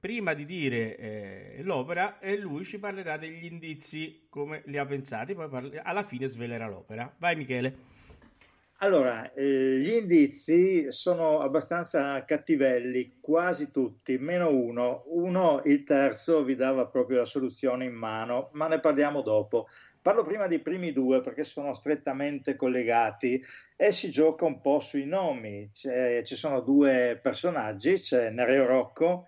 [0.00, 5.34] prima di dire eh, l'opera, eh, lui ci parlerà degli indizi, come li ha pensati,
[5.34, 7.12] poi parla- alla fine svelerà l'opera.
[7.18, 7.98] Vai Michele.
[8.82, 15.02] Allora, eh, gli indizi sono abbastanza cattivelli, quasi tutti, meno uno.
[15.08, 19.68] Uno, il terzo, vi dava proprio la soluzione in mano, ma ne parliamo dopo.
[20.00, 23.44] Parlo prima dei primi due perché sono strettamente collegati
[23.76, 25.68] e si gioca un po' sui nomi.
[25.70, 29.26] C'è, ci sono due personaggi, c'è Nereo Rocco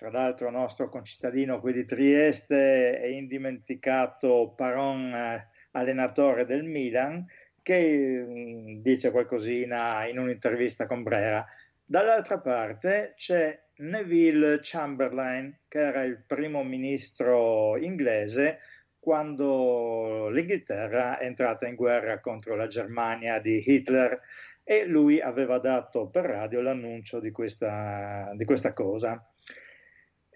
[0.00, 7.26] tra l'altro nostro concittadino qui di Trieste e indimenticato Paron eh, allenatore del Milan
[7.60, 11.44] che mm, dice qualcosina in un'intervista con Brera.
[11.84, 18.60] Dall'altra parte c'è Neville Chamberlain che era il primo ministro inglese
[18.98, 24.18] quando l'Inghilterra è entrata in guerra contro la Germania di Hitler
[24.64, 29.29] e lui aveva dato per radio l'annuncio di questa, di questa cosa.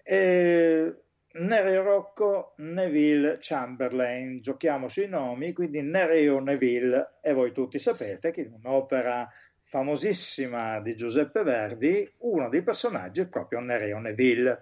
[0.07, 0.95] Eh,
[1.33, 4.39] Nereo Rocco, Neville Chamberlain.
[4.39, 9.27] Giochiamo sui nomi, quindi Nereo Neville, e voi tutti sapete che in un'opera
[9.63, 14.61] famosissima di Giuseppe Verdi, uno dei personaggi è proprio Nereo Neville.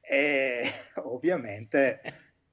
[0.00, 0.62] E
[1.04, 2.00] ovviamente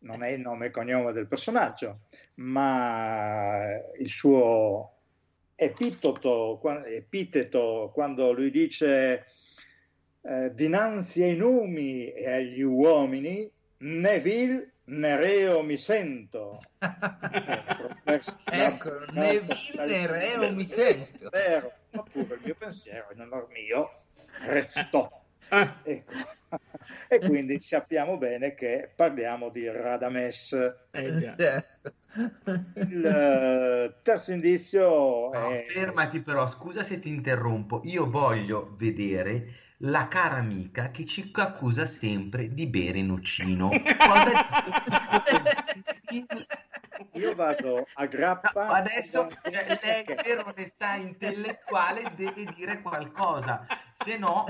[0.02, 2.02] non è il nome e cognome del personaggio,
[2.36, 3.66] ma
[3.98, 4.98] il suo
[5.56, 9.26] epiteto, epiteto quando lui dice
[10.22, 16.60] eh, dinanzi ai numi e agli uomini, Neville Nereo mi sento.
[18.04, 21.30] ecco, Neville Nereo mi sento.
[21.30, 23.90] Vero, oppure il mio pensiero, in onor mio,
[24.46, 25.20] restò.
[25.50, 25.82] Ah.
[25.84, 26.14] Ecco.
[27.10, 30.54] e quindi sappiamo bene che parliamo di Radames.
[30.92, 31.08] Eh,
[32.76, 35.64] il eh, terzo indizio no, è...
[35.68, 41.86] Fermati però, scusa se ti interrompo, io voglio vedere la cara amica che ci accusa
[41.86, 43.72] sempre di bere nocino.
[47.14, 48.66] Io vado a grappa.
[48.66, 54.46] No, adesso lei per onestà intellettuale deve dire qualcosa, se no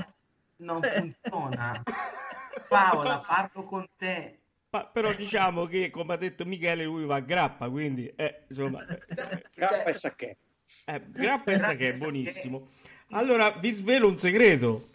[0.56, 1.82] non funziona.
[2.68, 4.38] Paola, parlo con te.
[4.70, 8.84] Ma, però diciamo che, come ha detto Michele, lui va a grappa, quindi eh, insomma...
[8.86, 10.36] Eh, grappa e sacchè.
[10.86, 12.68] Eh, grappa e sacchè, buonissimo.
[13.10, 14.91] Allora, vi svelo un segreto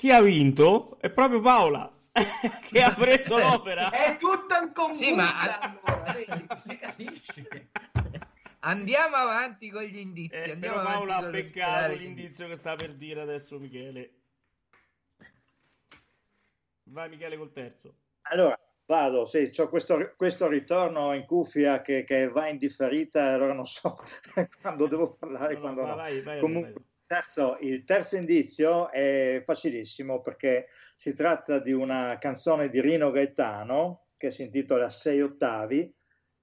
[0.00, 1.92] chi ha vinto è proprio Paola
[2.70, 3.90] che ha preso l'opera.
[3.90, 4.94] È tutto in comune.
[4.94, 7.68] Sì, ma allora, si capisce.
[8.60, 10.34] Andiamo avanti con gli indizi.
[10.34, 14.14] Eh, Andiamo però Paola ha beccato l'indizio che sta per dire adesso Michele.
[16.84, 17.94] Vai Michele col terzo.
[18.22, 23.52] Allora, vado, sì, ho questo, questo, ritorno in cuffia che, che, va in differita, allora
[23.52, 24.02] non so
[24.62, 25.94] quando devo parlare, no, quando no.
[25.94, 26.89] Vai, vai, Comunque, vai.
[27.10, 34.10] Terzo, il terzo indizio è facilissimo perché si tratta di una canzone di Rino Gaetano
[34.16, 35.92] che si intitola Sei ottavi.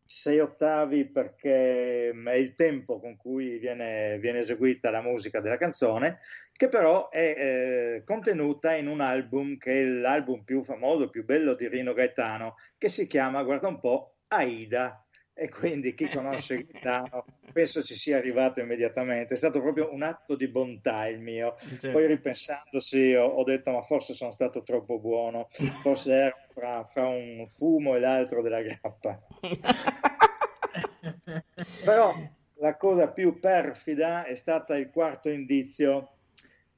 [0.03, 6.19] Sei ottavi perché è il tempo con cui viene, viene eseguita la musica della canzone,
[6.51, 11.55] che però è eh, contenuta in un album che è l'album più famoso, più bello
[11.55, 15.06] di Rino Gaetano, che si chiama, guarda un po', Aida
[15.39, 17.23] e quindi chi conosce Gaetano
[17.53, 19.35] penso ci sia arrivato immediatamente.
[19.35, 21.53] È stato proprio un atto di bontà il mio.
[21.57, 21.91] Certo.
[21.91, 25.47] Poi ripensandosi ho, ho, detto ma forse sono stato troppo buono,
[25.81, 29.21] forse ero fra, fra un fumo e l'altro della grappa.
[31.85, 32.15] Però
[32.55, 36.13] la cosa più perfida è stata il quarto indizio.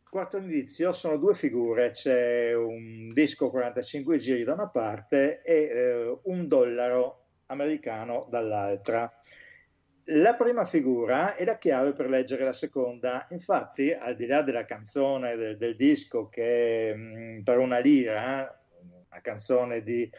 [0.03, 5.53] Il quarto indizio sono due figure, c'è un disco 45 giri da una parte e
[5.53, 9.11] eh, un dollaro americano dall'altra.
[10.11, 14.65] La prima figura è la chiave per leggere la seconda, infatti al di là della
[14.65, 20.09] canzone del, del disco che mh, mm, per una lira, una canzone di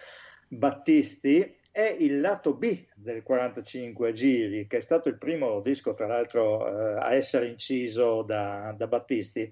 [0.48, 6.06] Battisti, è il lato B del 45 giri, che è stato il primo disco tra
[6.06, 9.50] l'altro eh, a essere inciso da, da Battisti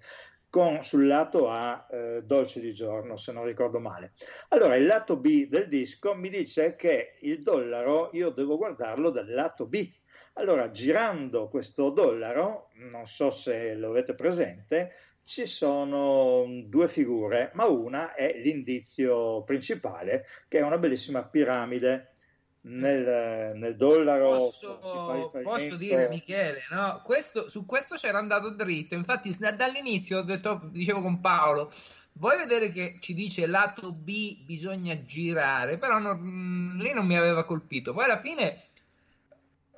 [0.50, 4.12] con sul lato A eh, Dolce di giorno, se non ricordo male.
[4.48, 9.28] Allora, il lato B del disco mi dice che il dollaro io devo guardarlo dal
[9.28, 9.90] lato B.
[10.34, 14.94] Allora, girando questo dollaro, non so se lo avete presente,
[15.24, 22.12] ci sono due figure, ma una è l'indizio principale, che è una bellissima piramide
[22.68, 24.78] nel, nel dollaro posso,
[25.42, 27.00] posso, dire Michele no?
[27.02, 28.94] questo, su questo c'era andato dritto.
[28.94, 31.72] Infatti dall'inizio detto, dicevo con Paolo
[32.12, 35.78] vuoi vedere che ci dice lato B bisogna girare?
[35.78, 37.94] Però non, mm, lì non mi aveva colpito.
[37.94, 38.62] Poi alla fine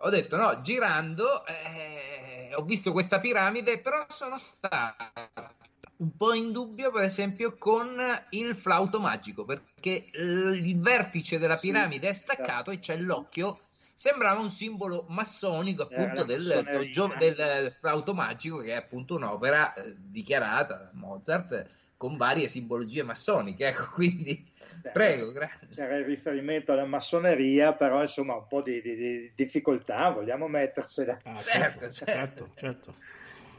[0.02, 5.59] ho detto no girando eh, ho visto questa piramide però sono stato
[6.00, 7.98] un po' in dubbio, per esempio, con
[8.30, 13.60] il flauto magico, perché il vertice della piramide è staccato e c'è l'occhio.
[13.94, 19.94] Sembrava un simbolo massonico appunto del, doggio, del flauto magico, che è appunto un'opera eh,
[19.98, 21.66] dichiarata da Mozart
[21.98, 23.66] con varie simbologie massoniche.
[23.66, 25.68] Ecco, quindi Beh, prego, grazie.
[25.70, 31.20] C'era il riferimento alla massoneria, però insomma un po' di, di, di difficoltà, vogliamo mettercela.
[31.24, 32.04] Ah, certo, certo.
[32.04, 32.50] certo.
[32.54, 32.94] certo.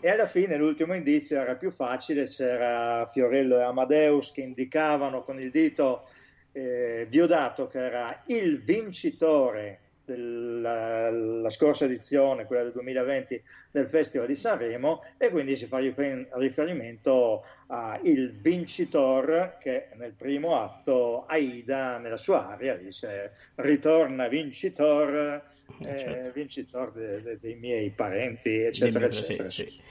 [0.04, 5.40] E alla fine l'ultimo indizio era più facile, c'era Fiorello e Amadeus che indicavano con
[5.40, 6.08] il dito
[6.54, 14.26] eh, Diodato che era il vincitore della, la scorsa edizione, quella del 2020 del Festival
[14.26, 22.18] di Sanremo e quindi si fa riferimento al vincitor che nel primo atto Aida nella
[22.18, 25.42] sua aria dice ritorna vincitor,
[25.80, 26.32] eh, certo.
[26.34, 29.48] vincitor de, de, dei miei parenti eccetera eccetera.
[29.48, 29.82] Sì, sì.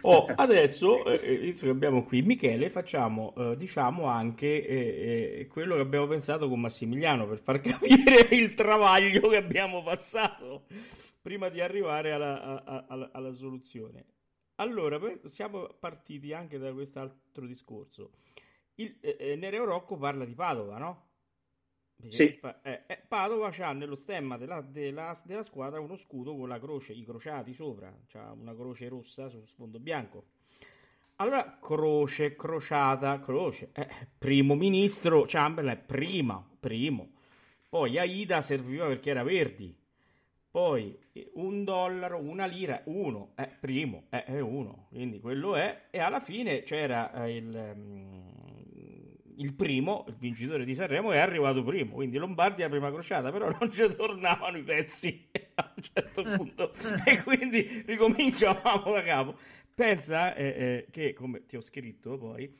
[0.00, 5.76] Oh, adesso, eh, visto che abbiamo qui Michele, facciamo eh, diciamo anche eh, eh, quello
[5.76, 10.64] che abbiamo pensato con Massimiliano per far capire il travaglio che abbiamo passato
[11.22, 14.04] prima di arrivare alla, alla, alla soluzione.
[14.60, 18.10] Allora, siamo partiti anche da quest'altro discorso.
[18.74, 21.06] Il, eh, eh Nereo Rocco parla di Padova, no?
[22.08, 22.38] Sì.
[22.62, 26.92] Eh, eh, Padova ha nello stemma della, della, della, squadra uno scudo con la croce,
[26.92, 30.24] i crociati sopra, c'ha una croce rossa su sfondo bianco.
[31.16, 33.70] Allora, croce, crociata, croce.
[33.72, 37.10] Eh, primo ministro Chamberlain, prima, primo.
[37.68, 39.76] Poi Aida serviva perché era verdi.
[40.58, 40.98] Poi
[41.34, 45.82] un dollaro, una lira, uno, è eh, primo, è, è, uno, quindi quello è.
[45.88, 51.62] E alla fine c'era eh, il, um, il, primo, il vincitore di Sanremo, è arrivato
[51.62, 56.72] primo, quindi Lombardia prima crociata, però non ci tornavano i pezzi a un certo punto.
[57.06, 59.38] E quindi ricominciavamo da capo.
[59.72, 62.52] Pensa eh, eh, che, come ti ho scritto poi,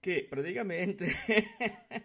[0.00, 1.06] che praticamente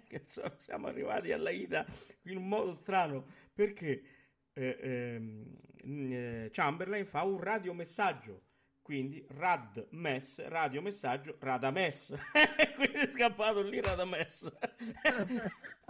[0.07, 1.83] che so, siamo arrivati alla Ida
[2.25, 3.25] in un modo strano.
[3.51, 4.18] Perché
[4.53, 8.43] eh, ehm, eh, Chamberlain fa un radiomessaggio.
[8.81, 12.11] Quindi rad mess radiomessaggio radames.
[12.75, 14.51] Quindi è scappato lì radames.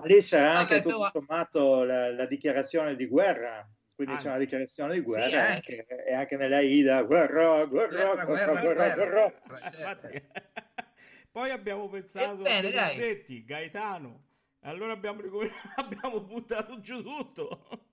[0.03, 3.65] Lì c'era anche tutto sommato la, la, dichiarazione di guerra.
[3.95, 8.15] Quindi ah, c'è una dichiarazione di guerra sì, anche, e anche nella Ida guerra guerra
[8.15, 10.21] guerra guerra, guerra, guerra, guerra.
[11.31, 14.23] poi abbiamo pensato Ebbene, a Donizetti, Gaetano.
[14.63, 15.21] Allora abbiamo,
[15.75, 17.87] abbiamo buttato giù tutto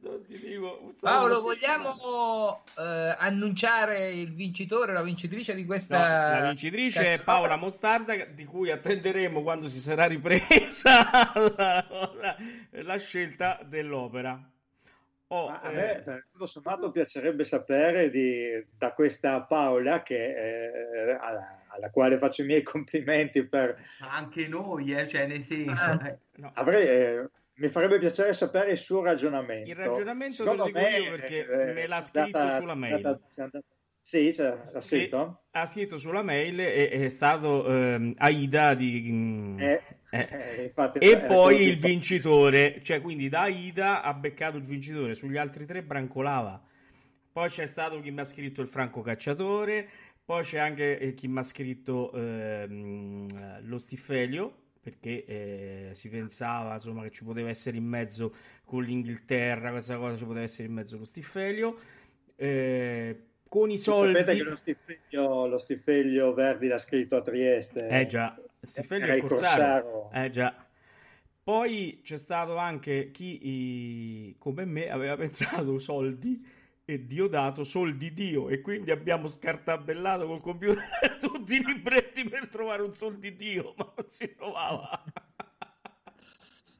[0.00, 5.98] non ti dico, Paolo, vogliamo eh, annunciare il vincitore, la vincitrice di questa?
[5.98, 11.86] No, la vincitrice è Paola Mostarda, di cui attenderemo quando si sarà ripresa la,
[12.20, 12.36] la,
[12.70, 14.40] la scelta dell'opera.
[15.30, 16.24] Oh, a me, eh...
[16.32, 22.46] tutto sommato, piacerebbe sapere di, da questa Paola, che, eh, alla, alla, quale faccio i
[22.46, 23.76] miei complimenti per...
[24.00, 25.82] Anche noi, eh, cioè nel senso...
[25.82, 27.28] Ah, no, avrei, eh,
[27.58, 29.68] mi farebbe piacere sapere il suo ragionamento.
[29.68, 33.00] Il ragionamento Secondo lo dico me, io perché eh, me l'ha scritto data, sulla mail.
[33.00, 33.60] Data, data,
[34.00, 35.42] sì, cioè, ha scritto?
[35.50, 39.08] ha scritto sulla mail e è stato eh, Aida di...
[39.10, 44.56] Mm, eh, eh, eh infatti, e poi il vincitore, cioè quindi da Aida ha beccato
[44.56, 46.62] il vincitore, sugli altri tre brancolava.
[47.30, 49.88] Poi c'è stato chi mi ha scritto il Franco Cacciatore,
[50.24, 53.26] poi c'è anche eh, chi mi ha scritto ehm,
[53.62, 58.34] lo Stiffelio perché eh, si pensava insomma, che ci poteva essere in mezzo
[58.64, 61.78] con l'Inghilterra, questa cosa ci poteva essere in mezzo con Stiffelio.
[62.36, 64.14] Eh, con i soldi...
[64.14, 67.88] Sapete che lo Stiffelio, lo Stiffelio Verdi l'ha scritto a Trieste.
[67.88, 70.10] Eh già, Stiffelio è Corsaro.
[70.12, 70.54] Eh già.
[71.42, 76.56] Poi c'è stato anche chi, come me, aveva pensato soldi
[76.90, 78.48] e Diodato soldi Dio.
[78.48, 80.82] E quindi abbiamo scartabellato col computer
[81.20, 85.04] tutti i libretti per trovare un sol di Dio ma non si trovava.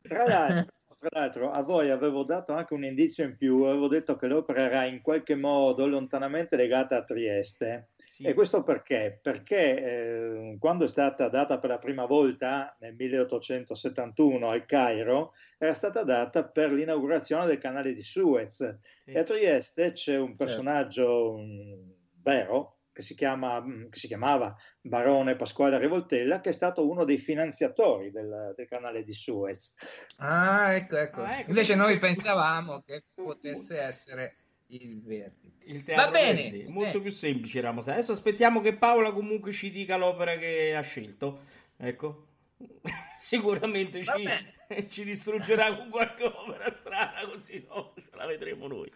[0.00, 4.16] Tra l'altro, tra l'altro a voi avevo dato anche un indizio in più avevo detto
[4.16, 8.24] che l'opera era in qualche modo lontanamente legata a Trieste sì.
[8.24, 9.20] E questo perché?
[9.22, 15.74] Perché eh, quando è stata data per la prima volta nel 1871 al Cairo, era
[15.74, 18.78] stata data per l'inaugurazione del canale di Suez.
[19.04, 19.12] Sì.
[19.12, 20.44] E a Trieste c'è un certo.
[20.44, 21.94] personaggio certo.
[22.22, 27.04] vero, che si, chiama, mm, che si, chiamava Barone Pasquale Rivoltella, che è stato uno
[27.04, 29.76] dei finanziatori del, del canale di Suez.
[30.16, 31.22] Ah, ecco, ecco.
[31.22, 34.34] Ah, ecco Invece noi pensavamo che potesse essere
[34.70, 35.48] il Verdi.
[35.66, 36.64] Il Va bene, Verdi.
[36.66, 37.02] molto bene.
[37.02, 41.42] più semplice eravamo Adesso aspettiamo che Paola comunque ci dica l'opera che ha scelto.
[41.76, 42.26] Ecco,
[43.20, 44.10] sicuramente ci,
[44.90, 48.92] ci, distruggerà con qualche opera strana, così no, ce la vedremo noi.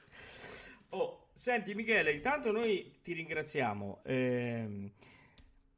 [0.88, 4.02] Oh, senti Michele, intanto noi ti ringraziamo.
[4.04, 4.92] Eh,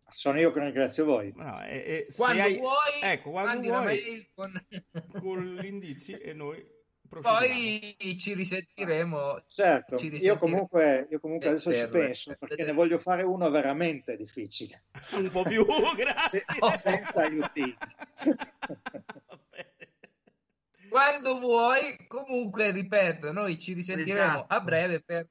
[0.06, 1.32] sono io che ringrazio voi.
[1.34, 2.56] No, eh, eh, quando hai...
[2.58, 4.52] vuoi, ecco, quando vuoi, con...
[5.22, 6.62] con gli indizi e noi
[7.08, 9.44] poi ci risentiremo.
[9.48, 10.34] Certo, ci risentiremo.
[10.34, 14.84] Io, comunque, io comunque adesso ci penso perché ne voglio fare uno veramente difficile.
[15.12, 15.64] Un po' più,
[15.96, 16.42] grazie.
[16.42, 16.76] Se, oh.
[16.76, 17.74] Senza aiuti.
[20.90, 24.54] Quando vuoi, comunque, ripeto, noi ci risentiremo esatto.
[24.54, 25.26] a breve per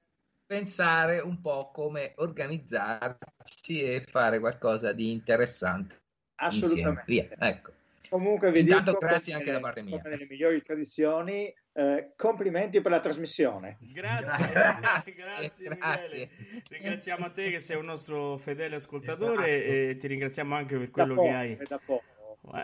[0.53, 6.01] pensare un po' come organizzarci e fare qualcosa di interessante.
[6.35, 7.03] Assolutamente.
[7.07, 7.27] Via.
[7.39, 7.71] Ecco.
[8.07, 9.97] Comunque vi Intanto dico, grazie anche da parte mia.
[9.97, 13.79] Come nelle migliori tradizioni, eh, complimenti per la trasmissione.
[13.79, 16.29] Grazie, grazie, grazie, grazie.
[16.69, 19.73] Ringraziamo a te che sei un nostro fedele ascoltatore esatto.
[19.73, 21.57] e ti ringraziamo anche per quello poco, che hai.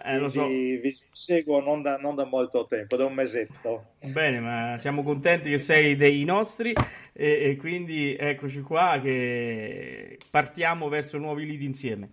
[0.03, 0.45] Eh, lo so.
[0.45, 3.93] vi, vi seguo non da, non da, molto tempo, da un mesetto.
[4.11, 6.73] Bene, ma siamo contenti che sei dei nostri
[7.13, 12.09] e, e quindi eccoci qua che partiamo verso nuovi lidi insieme.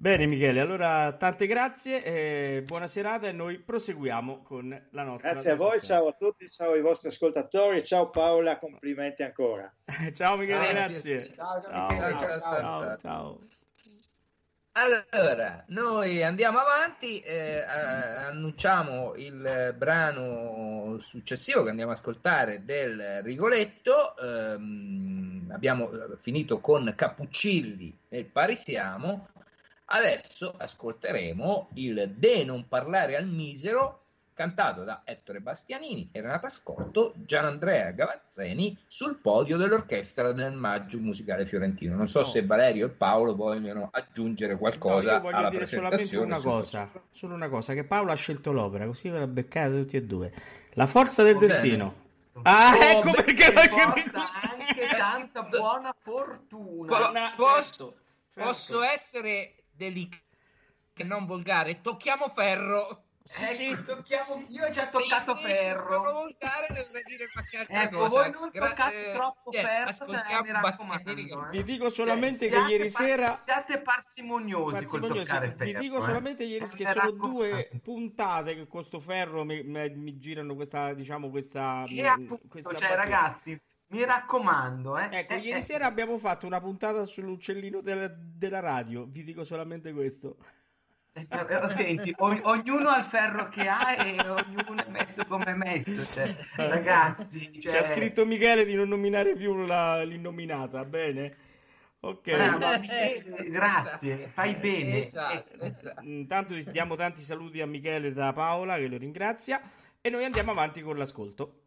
[0.00, 5.32] Bene Michele, allora tante grazie, buona serata e noi proseguiamo con la nostra...
[5.32, 9.70] Grazie a voi, ciao a tutti, ciao ai vostri ascoltatori, ciao Paola, complimenti ancora.
[10.14, 11.24] ciao Michele, grazie.
[11.34, 13.38] Ciao, ciao, ciao, ciao, ciao.
[14.80, 24.16] Allora, noi andiamo avanti, eh, annunciamo il brano successivo che andiamo a ascoltare del Rigoletto.
[24.16, 24.52] Eh,
[25.50, 29.30] abbiamo finito con Cappuccilli e Parisiamo.
[29.86, 34.07] Adesso ascolteremo il De non parlare al misero
[34.38, 41.44] cantato da Ettore Bastianini e Renata Scotto, Gianandrea Gavazzeni sul podio dell'orchestra del Maggio Musicale
[41.44, 41.96] Fiorentino.
[41.96, 42.24] Non so no.
[42.24, 47.34] se Valerio e Paolo vogliono aggiungere qualcosa no, io voglio dire solamente una cosa, solo
[47.34, 50.32] una cosa, che Paolo ha scelto l'opera, così ve la beccate tutti e due.
[50.74, 52.06] La forza del destino.
[52.34, 52.42] Bene.
[52.44, 53.62] Ah, oh, ecco beh, perché la
[54.52, 56.96] anche tanta buona fortuna.
[56.96, 57.96] Po- posso,
[58.32, 58.94] certo, posso certo.
[58.94, 60.22] essere delicato
[60.94, 61.80] e non volgare.
[61.80, 63.06] Tocchiamo ferro.
[63.40, 64.44] Ecco, tocchiamo...
[64.48, 66.28] Io ho già toccato Se ferro.
[67.68, 68.22] Ecco, cosa.
[68.22, 71.10] voi non toccate eh, troppo eh, ferro, cioè, mi raccomando.
[71.10, 71.50] Eh.
[71.50, 73.34] Vi dico solamente cioè, che ieri par- sera...
[73.34, 75.80] Siate parsimoniosi, parsimoniosi col toccare Vi ferro.
[75.80, 80.54] dico solamente ieri che sono due puntate che con sto ferro mi, mi, mi girano
[80.54, 81.84] questa, diciamo, questa...
[81.88, 85.08] E appunto, questa cioè, ragazzi, mi raccomando, eh.
[85.10, 85.62] Ecco, eh, ieri eh.
[85.62, 89.04] sera abbiamo fatto una puntata sull'uccellino della, della radio.
[89.06, 90.36] Vi dico solamente questo.
[91.28, 95.44] Eh, eh, senti, o- ognuno ha il ferro che ha e ognuno è messo come
[95.44, 96.04] è messo.
[96.04, 97.72] Cioè, ragazzi, cioè...
[97.72, 100.84] c'è scritto Michele di non nominare più la, l'innominata.
[100.84, 101.36] Bene,
[102.00, 102.28] ok.
[102.28, 105.00] Ah, Michele, grazie, fai bene.
[105.00, 106.02] Esatto, esatto.
[106.02, 109.60] Intanto diamo tanti saluti a Michele da Paola che lo ringrazia
[110.00, 111.62] e noi andiamo avanti con l'ascolto.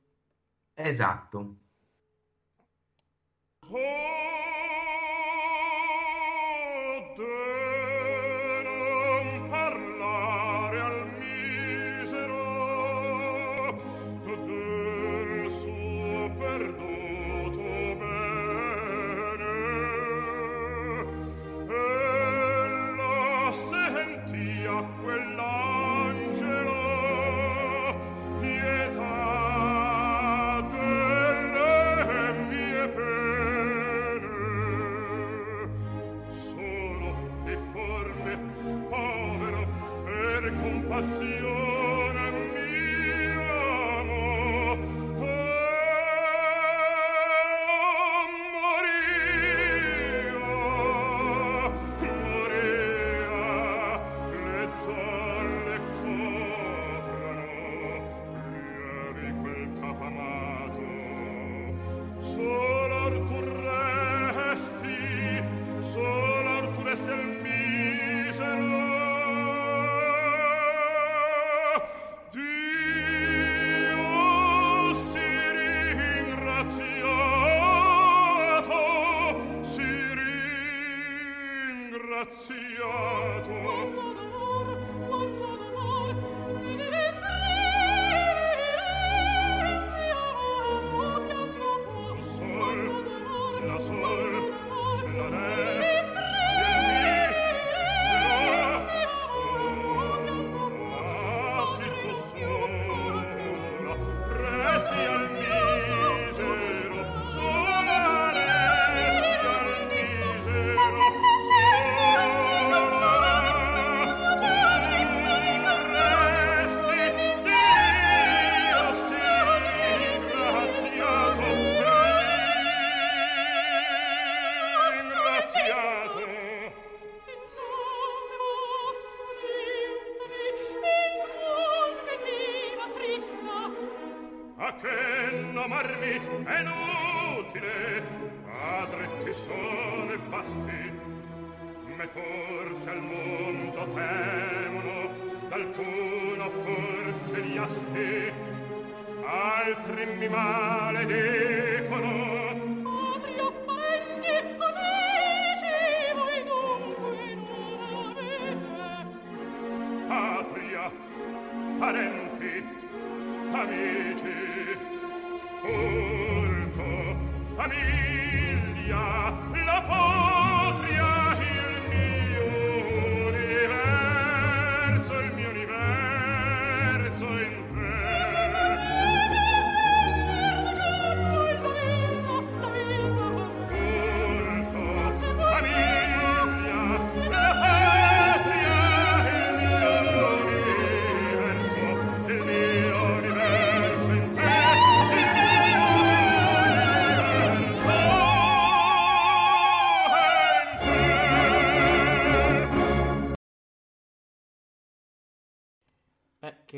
[0.74, 1.56] Esatto.
[3.70, 4.21] Oh!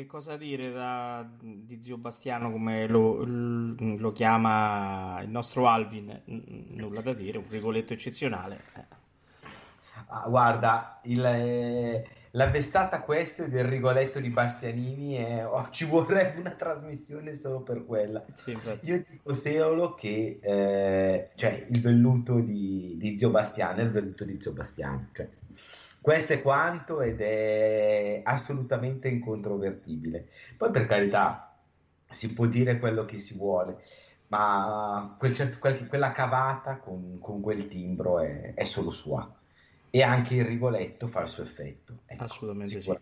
[0.04, 6.22] Che cosa dire da, di zio Bastiano come lo, lo, chiama il nostro Alvin?
[6.24, 8.60] Nulla da dire, un rigoletto eccezionale.
[10.08, 16.40] Ah, guarda, il, eh, la vessata questa del rigoletto di Bastianini è, oh, ci vorrebbe
[16.40, 18.24] una trasmissione solo per quella.
[18.34, 23.90] Sì, Io dico solo che eh, cioè, il velluto di, di zio Bastiano è il
[23.90, 25.08] velluto di zio Bastiano.
[25.12, 25.28] Cioè,
[26.04, 30.28] questo è quanto ed è assolutamente incontrovertibile.
[30.54, 31.56] Poi per carità
[32.10, 33.82] si può dire quello che si vuole,
[34.26, 39.34] ma quel certo, quel, quella cavata con, con quel timbro è, è, solo sua.
[39.88, 42.00] E anche il rigoletto fa il suo effetto.
[42.04, 42.98] Ecco, Assolutamente sì.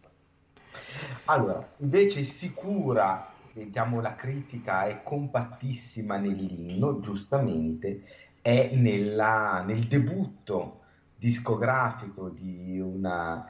[1.24, 8.04] Allora, invece sicura, diciamo, la critica è compattissima nell'inno, giustamente,
[8.40, 10.81] è nella, nel debutto
[11.22, 13.48] discografico di una,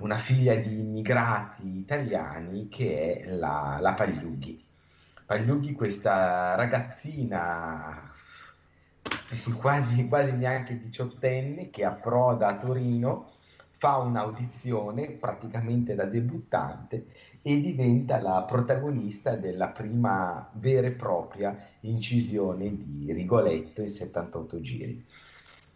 [0.00, 4.62] una figlia di immigrati italiani che è la, la Pagliughi.
[5.24, 8.12] Pagliughi, questa ragazzina
[9.58, 13.30] quasi, quasi neanche diciottenne che approda a Torino,
[13.78, 17.06] fa un'audizione praticamente da debuttante
[17.40, 25.04] e diventa la protagonista della prima vera e propria incisione di Rigoletto in 78 giri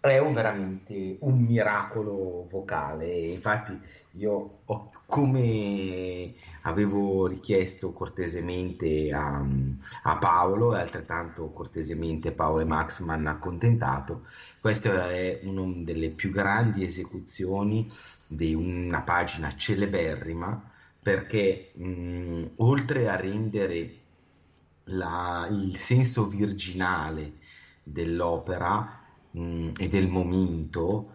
[0.07, 3.11] è un, veramente un miracolo vocale.
[3.11, 3.79] Infatti,
[4.13, 9.45] io ho, come avevo richiesto cortesemente a,
[10.03, 14.27] a, Paolo e altrettanto cortesemente Paolo e Max mi hanno accontentato,
[14.61, 17.91] questa è una delle più grandi esecuzioni
[18.27, 23.95] di una pagina celeberrima perché mh, oltre a rendere
[24.85, 27.35] la, il senso virginale
[27.83, 28.96] dell'opera
[29.37, 31.13] mh, mm, e del momento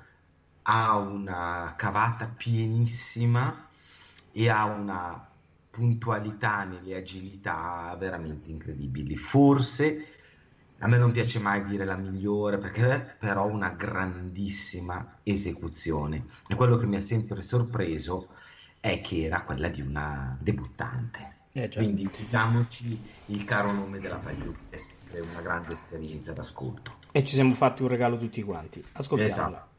[0.64, 3.68] ha una cavata pienissima
[4.32, 5.28] e ha una
[5.70, 9.16] puntualità nelle agilità veramente incredibili.
[9.16, 10.06] Forse
[10.80, 16.56] a me non piace mai dire la migliore perché è però una grandissima esecuzione e
[16.56, 18.30] quello che mi ha sempre sorpreso
[18.80, 21.40] è che era quella di una debuttante.
[21.54, 21.80] Eh, certo.
[21.80, 27.01] Quindi diamoci il caro nome della Pagliù, è sempre una grande esperienza d'ascolto.
[27.12, 28.84] E ci siamo fatti un regalo tutti quanti.
[28.94, 29.48] Ascoltiamola.
[29.48, 29.71] Esatto.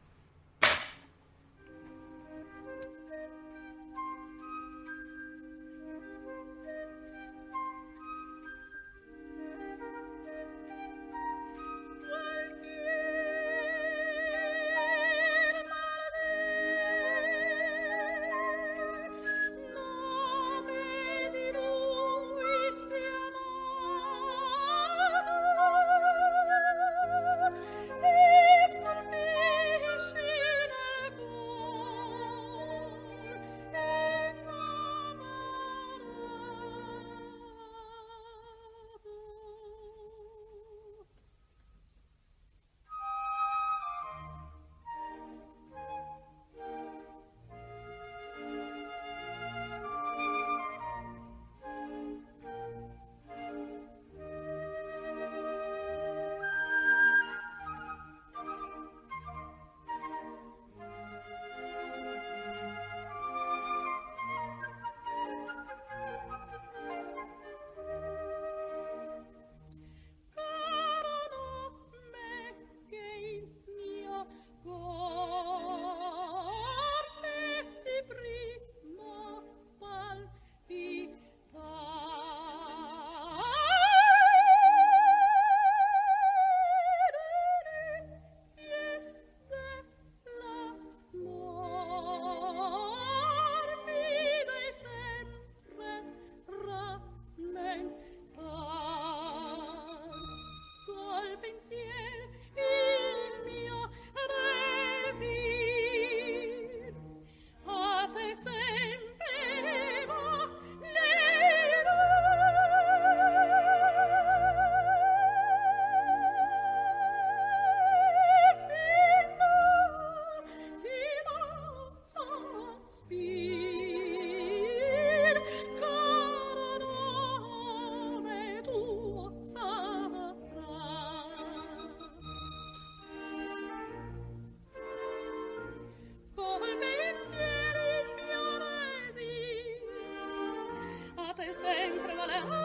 [141.53, 142.62] sempre valente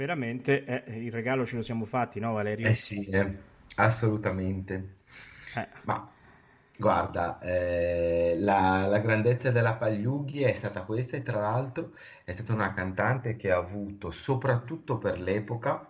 [0.00, 2.66] veramente eh, il regalo ce lo siamo fatti, no Valerio?
[2.66, 3.36] Eh sì, eh,
[3.76, 4.96] assolutamente.
[5.54, 5.68] Eh.
[5.82, 6.10] Ma
[6.74, 11.92] guarda, eh, la, la, grandezza della Pagliughi è stata questa e tra l'altro
[12.24, 15.86] è stata una cantante che ha avuto, soprattutto per l'epoca,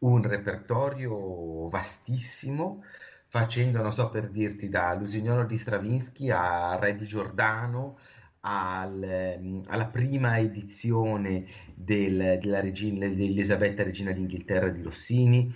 [0.00, 2.84] un repertorio vastissimo,
[3.28, 7.96] facendo, non so per dirti, da Lusignano di Stravinsky a Re di Giordano,
[8.44, 15.52] al, ehm, alla prima edizione del, regina, dell'Elisabetta Regina d'Inghilterra di Rossini,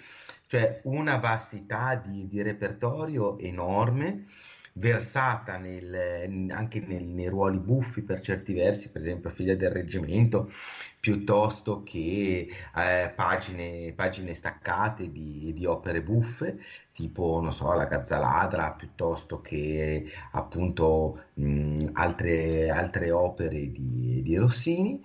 [0.47, 4.25] cioè una vastità di, di repertorio enorme
[4.79, 10.51] versata nel, anche nel, nei ruoli buffi per certi versi, per esempio Figlia del Reggimento,
[11.01, 16.59] piuttosto che eh, pagine, pagine, staccate di, di, opere buffe,
[16.93, 25.01] tipo, non so, La Gazzaladra, piuttosto che appunto mh, altre, altre opere di, di, Rossini,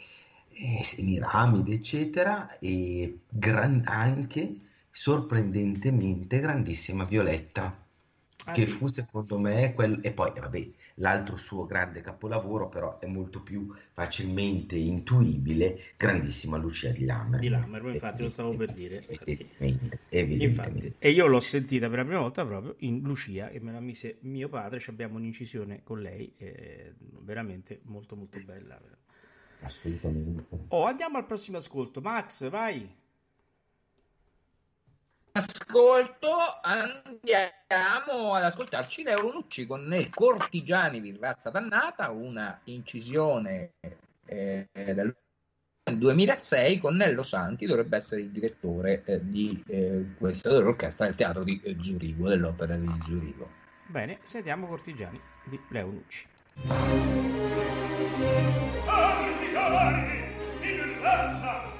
[0.50, 4.60] eh, Semiramide, eccetera, e gran, anche
[4.92, 7.83] sorprendentemente grandissima Violetta,
[8.52, 8.72] che sì.
[8.72, 13.74] fu secondo me quello, e poi vabbè, l'altro suo grande capolavoro, però è molto più
[13.92, 17.40] facilmente intuibile, grandissima Lucia di Lammer.
[17.40, 19.06] Di Lammer, infatti lo stavo per dire.
[19.08, 20.88] Evidentemente, evidentemente.
[20.88, 23.80] Infatti, e io l'ho sentita per la prima volta proprio in Lucia, e me la
[23.80, 26.34] mise mio padre, abbiamo un'incisione con lei,
[27.22, 28.82] veramente molto molto bella.
[29.62, 30.46] Assolutamente.
[30.70, 32.02] Oh, andiamo al prossimo ascolto.
[32.02, 33.02] Max, vai
[35.36, 36.30] ascolto
[36.62, 43.72] andiamo ad ascoltarci Leo Nucci con Nel Cortigiani di razza dannata, una incisione
[44.26, 45.16] eh, del
[45.92, 51.44] 2006 con Nello Santi, dovrebbe essere il direttore eh, di eh, questa dell'orchestra del teatro
[51.44, 53.50] di eh, Zurigo, dell'opera di Zurigo.
[53.88, 56.28] Bene, sentiamo Cortigiani di Leo Nucci.
[58.86, 60.32] Cortigiani
[60.62, 61.73] in razza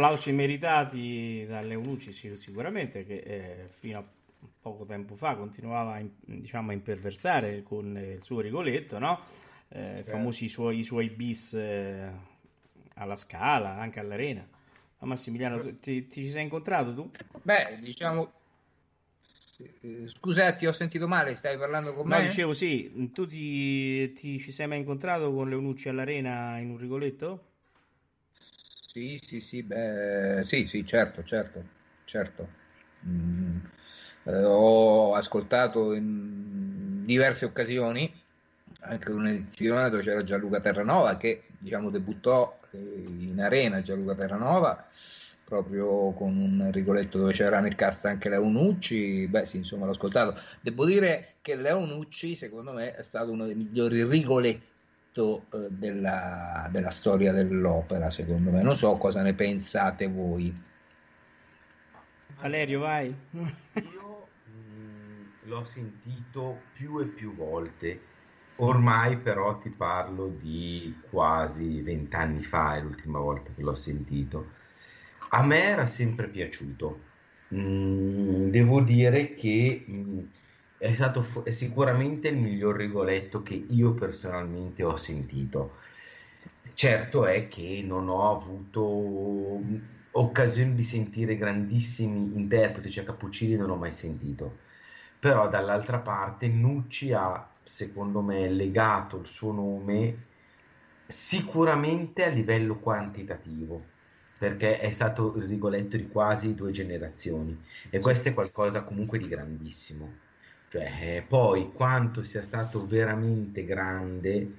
[0.00, 4.04] applausi meritati da Leunucci sicuramente che eh, fino a
[4.60, 9.20] poco tempo fa continuava in, diciamo, a imperversare con il suo Rigoletto, no?
[9.68, 10.10] eh, certo.
[10.10, 12.10] famosi suoi, i suoi bis eh,
[12.94, 14.46] alla Scala, anche all'Arena.
[14.98, 17.10] Ma Massimiliano, ti, ti, ci sei incontrato tu?
[17.42, 18.32] Beh, diciamo...
[19.82, 22.22] Eh, Scusa, ti ho sentito male, stai parlando con no, me?
[22.22, 26.78] No, dicevo sì, tu ti, ti ci sei mai incontrato con Leunucci all'Arena in un
[26.78, 27.49] Rigoletto?
[28.92, 31.62] Sì, sì, sì, beh, sì, sì, certo, certo,
[32.04, 32.48] certo.
[33.06, 33.58] Mm,
[34.24, 38.12] eh, ho ascoltato in diverse occasioni
[38.80, 44.86] anche un'edizione dove c'era Gianluca Terranova che diciamo debuttò eh, in arena Gianluca Terranova
[45.44, 49.26] proprio con un rigoletto dove c'era nel cast anche Leonucci.
[49.28, 50.40] Beh sì insomma l'ho ascoltato.
[50.60, 54.66] Devo dire che Leonucci secondo me è stato uno dei migliori rigoletti
[55.14, 60.52] eh, della, della storia dell'opera secondo me non so cosa ne pensate voi
[62.40, 68.08] Valerio vai io mh, mm, l'ho sentito più e più volte
[68.62, 74.50] Ormai però ti parlo di quasi vent'anni fa, è l'ultima volta che l'ho sentito.
[75.30, 77.08] A me era sempre piaciuto.
[77.54, 80.18] Mm, devo dire che mm,
[80.80, 85.76] è stato f- è sicuramente il miglior Rigoletto che io personalmente ho sentito.
[86.72, 89.60] Certo è che non ho avuto
[90.12, 94.56] occasione di sentire grandissimi interpreti, cioè Cappuccini non ho mai sentito.
[95.18, 100.24] Però dall'altra parte Nucci ha secondo me, legato il suo nome
[101.06, 103.84] sicuramente a livello quantitativo,
[104.38, 107.54] perché è stato il Rigoletto di quasi due generazioni
[107.90, 110.28] e questo è qualcosa comunque di grandissimo.
[110.70, 114.52] Cioè, eh, poi quanto sia stato veramente grande,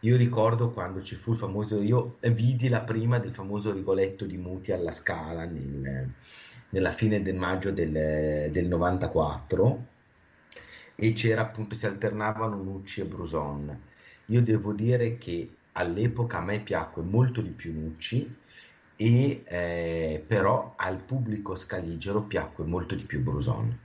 [0.00, 4.38] io ricordo quando ci fu il famoso, io vidi la prima del famoso Rigoletto di
[4.38, 6.08] Muti alla Scala nel,
[6.70, 9.86] nella fine del maggio del, del 94
[10.94, 13.80] e c'era appunto, si alternavano Nucci e Bruson.
[14.26, 18.36] Io devo dire che all'epoca a me piacque molto di più Nucci,
[18.96, 23.81] e, eh, però al pubblico scaligero piacque molto di più Bruson.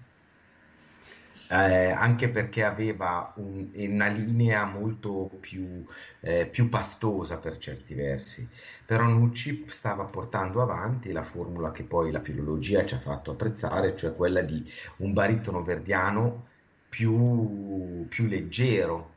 [1.49, 5.85] Eh, anche perché aveva un, una linea molto più,
[6.19, 8.47] eh, più, pastosa per certi versi,
[8.85, 13.95] però Nucci stava portando avanti la formula che poi la filologia ci ha fatto apprezzare,
[13.95, 14.63] cioè quella di
[14.97, 16.47] un baritono verdiano
[16.89, 19.15] più, più leggero,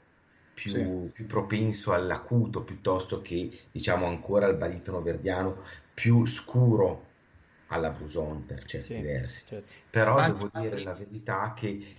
[0.55, 1.13] più, sì.
[1.13, 5.63] più, propenso all'acuto piuttosto che diciamo ancora al baritono verdiano
[5.95, 7.09] più scuro
[7.69, 9.47] alla Bruson per certi sì, versi.
[9.47, 9.73] Certo.
[9.91, 10.85] Però Ma devo dire anche...
[10.85, 11.97] la verità che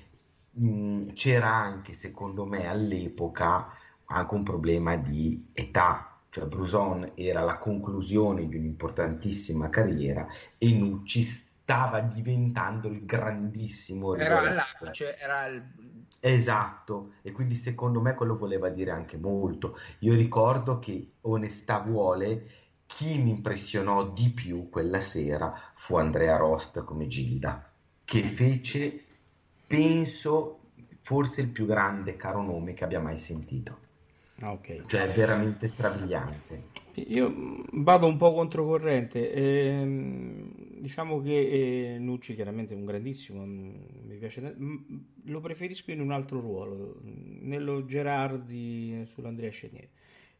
[0.51, 3.67] mh, c'era anche secondo me all'epoca
[4.05, 11.23] anche un problema di età, cioè Bruson era la conclusione di un'importantissima carriera e Nucci
[11.23, 15.63] stava diventando il grandissimo era all'apice era il...
[16.19, 17.13] esatto.
[17.21, 19.77] E quindi secondo me quello voleva dire anche molto.
[19.99, 22.49] Io ricordo che onestà vuole
[22.85, 27.71] chi mi impressionò di più quella sera fu Andrea Rost come Gilda
[28.03, 29.05] che fece
[29.77, 30.59] penso
[31.01, 33.77] forse il più grande caro nome che abbia mai sentito
[34.39, 34.83] ah, okay.
[34.85, 39.31] cioè veramente strabiliante io vado un po' controcorrente.
[39.31, 40.49] Eh,
[40.79, 43.75] diciamo che eh, Nucci chiaramente è un grandissimo, mm,
[44.07, 44.75] mi piace, mm,
[45.25, 49.89] lo preferisco in un altro ruolo, nello Gerardi sull'Andrea Scenieri.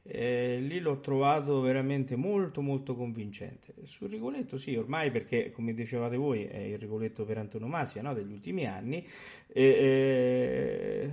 [0.03, 3.73] Eh, lì l'ho trovato veramente molto molto convincente.
[3.83, 8.13] Sul Rigoletto sì, ormai perché come dicevate voi è il Rigoletto per antonomasia no?
[8.13, 9.07] degli ultimi anni,
[9.47, 11.09] eh,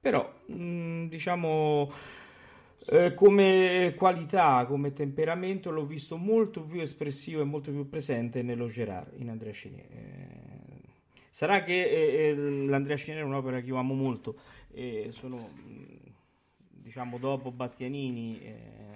[0.00, 1.90] però mh, mm, diciamo
[2.88, 8.68] eh, come qualità, come temperamento l'ho visto molto più espressivo e molto più presente nello
[8.68, 9.86] Gerard, in Andrea Chenier.
[9.90, 10.46] Eh,
[11.30, 14.36] sarà che eh, eh, l'Andrea Chenier è un'opera che io amo molto
[14.72, 15.50] e sono
[16.86, 18.46] diciamo dopo Bastianini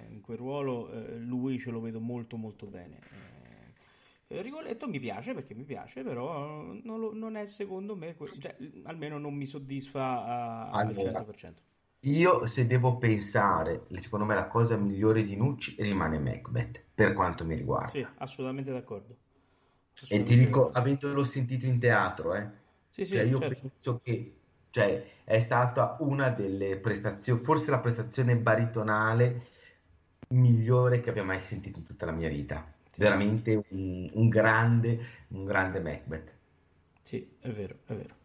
[0.07, 2.99] in quel ruolo lui ce lo vedo molto molto bene.
[4.27, 9.17] Rigoletto mi piace perché mi piace, però non, lo, non è secondo me, cioè, almeno
[9.17, 11.53] non mi soddisfa a, allora, al 100%.
[12.05, 17.43] Io se devo pensare, secondo me la cosa migliore di Nucci rimane Macbeth, per quanto
[17.43, 17.87] mi riguarda.
[17.87, 19.17] Sì, assolutamente d'accordo.
[19.93, 22.47] Assolutamente e ti dico, avendolo sentito in teatro, eh?
[22.89, 23.61] Sì, sì, cioè, io certo.
[23.61, 24.35] penso che
[24.71, 29.47] cioè, è stata una delle prestazioni, forse la prestazione baritonale
[30.29, 32.65] migliore che abbia mai sentito in tutta la mia vita.
[32.89, 32.99] Sì.
[32.99, 34.99] Veramente un, un, grande,
[35.29, 36.31] un grande Macbeth.
[37.01, 38.15] Sì, è vero, è vero.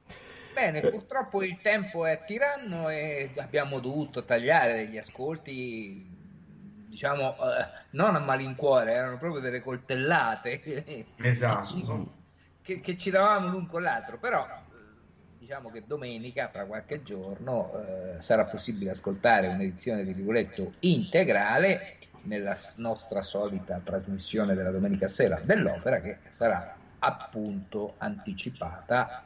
[0.55, 0.91] Bene, eh.
[0.91, 6.15] purtroppo il tempo è tiranno e abbiamo dovuto tagliare degli ascolti
[6.87, 12.15] diciamo, eh, non a malincuore, erano proprio delle coltellate esatto.
[12.63, 14.47] che, che ci davamo l'un con l'altro, però
[15.47, 22.57] diciamo che domenica, tra qualche giorno, eh, sarà possibile ascoltare un'edizione di Rigoletto integrale nella
[22.79, 29.23] nostra solita trasmissione della domenica sera dell'opera che sarà appunto anticipata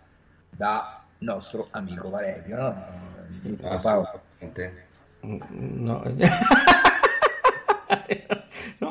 [0.51, 2.57] da nostro amico Valerio.
[3.41, 4.21] No, Paolo.
[5.23, 6.03] no.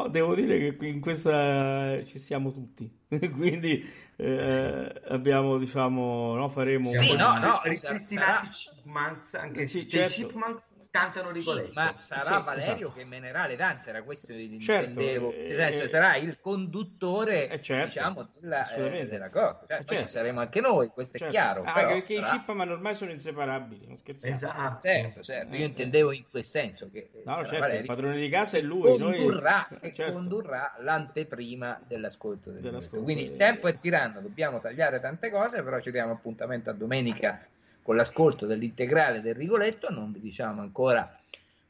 [0.09, 6.83] devo dire che in questa ci siamo tutti, quindi eh, abbiamo, diciamo, no, faremo...
[6.83, 8.73] Sì, no, no, ripristinati sarà...
[8.75, 10.13] Chipmunks, anche sì, certo.
[10.13, 11.71] Chipmunks cantano Rigoletto.
[11.73, 12.91] ma sarà sì, Valerio esatto.
[12.93, 15.31] che menerà le danze, era questo che certo, intendevo.
[15.31, 19.65] Eh, cioè, sarà il conduttore eh, certo, diciamo, della, eh, della cosa.
[19.67, 20.07] Cioè, poi ci certo.
[20.09, 21.33] saremo anche noi, questo è certo.
[21.33, 21.63] chiaro.
[21.63, 22.35] Ah, però, perché sarà...
[22.35, 24.35] i Chipman ormai sono inseparabili, non scherziamo.
[24.35, 24.87] Esatto.
[24.87, 25.55] Certo, certo.
[25.55, 28.97] Io intendevo in quel senso che no, certo, Valerio, il padrone di casa è lui.
[28.97, 29.93] Condurrà, noi...
[29.93, 30.17] certo.
[30.17, 32.49] condurrà l'anteprima dell'ascolto.
[32.49, 36.71] Del dell'ascolto Quindi il tempo è tiranno, dobbiamo tagliare tante cose, però ci diamo appuntamento
[36.71, 37.47] a domenica
[37.81, 41.19] con l'ascolto dell'integrale del Rigoletto, non vi diciamo ancora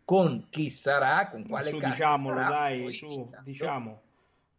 [0.03, 4.01] con chi sarà, con quale su, diciamolo, sarà, dai, su, diciamo,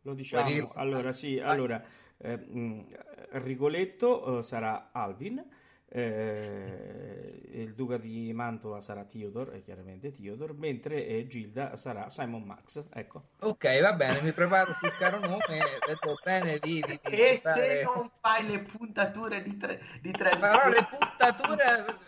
[0.02, 0.72] lo diciamo.
[0.74, 1.82] Allora, sì, allora,
[2.18, 2.86] eh, mh,
[3.32, 5.44] Rigoletto eh, sarà Alvin,
[5.92, 12.42] eh, il duca di Mantova sarà Theodore, eh, chiaramente Theodore, mentre eh, Gilda sarà Simon
[12.42, 12.84] Max.
[12.92, 13.30] Ecco.
[13.40, 17.78] Ok, va bene, mi preparo sul caro nome, vedo bene di, di, di E stare...
[17.78, 21.98] se non fai le puntature di tre, di tre Però le puntature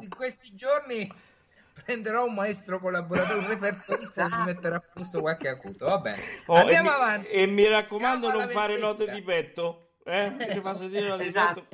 [0.00, 1.12] in questi giorni
[1.84, 5.84] prenderò un maestro collaboratore, un repertorista e mi metterà a posto qualche acuto.
[5.84, 7.28] Va bene, oh, andiamo e avanti.
[7.28, 10.34] Mi, e mi raccomando, Siamo non fare note di petto, eh?
[10.50, 11.66] Ci fa sentire la esatto.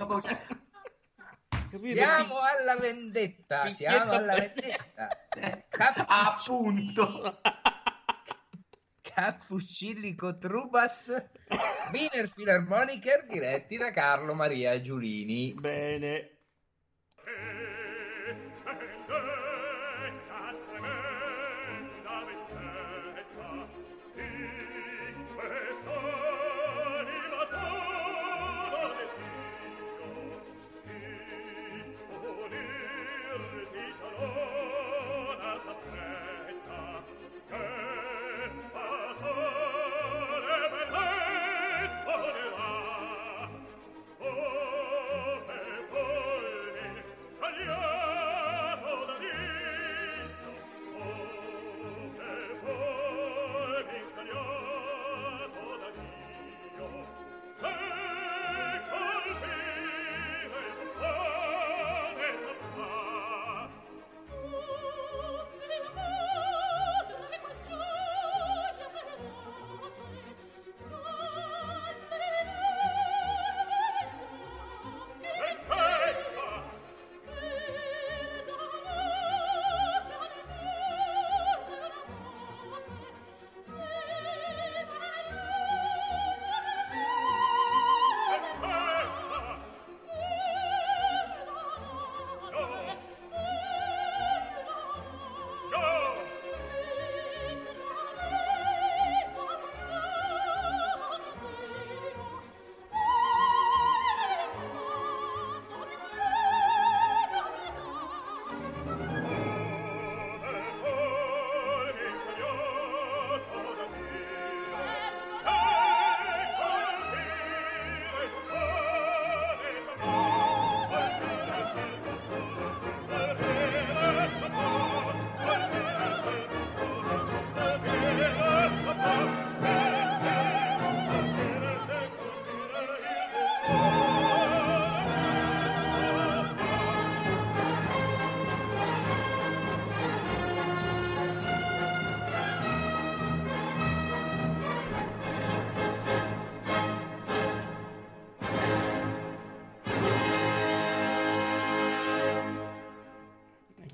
[1.78, 5.08] Siamo alla vendetta, siamo alla vendetta.
[6.06, 7.40] Appunto.
[9.14, 11.08] Cappuccillico Trubas,
[11.92, 15.54] Wiener Philharmoniker diretti da Carlo Maria Giulini.
[15.54, 16.33] Bene.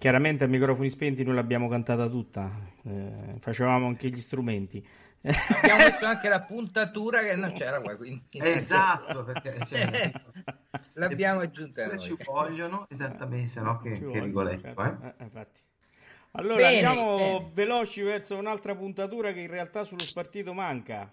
[0.01, 2.51] Chiaramente a microfoni spenti noi l'abbiamo cantata tutta,
[2.85, 4.83] eh, facevamo anche gli strumenti.
[5.21, 7.95] Abbiamo messo anche la puntatura che non c'era qua.
[7.97, 8.25] Quindi...
[8.31, 10.11] Esatto, perché cioè,
[10.95, 11.99] l'abbiamo aggiunta noi.
[11.99, 14.73] Ci vogliono esattamente, se no che, che rigoletto.
[14.73, 14.83] Certo.
[14.83, 15.15] Eh?
[15.19, 15.61] Eh, infatti.
[16.31, 17.51] Allora bene, andiamo bene.
[17.53, 21.13] veloci verso un'altra puntatura che in realtà sullo spartito manca.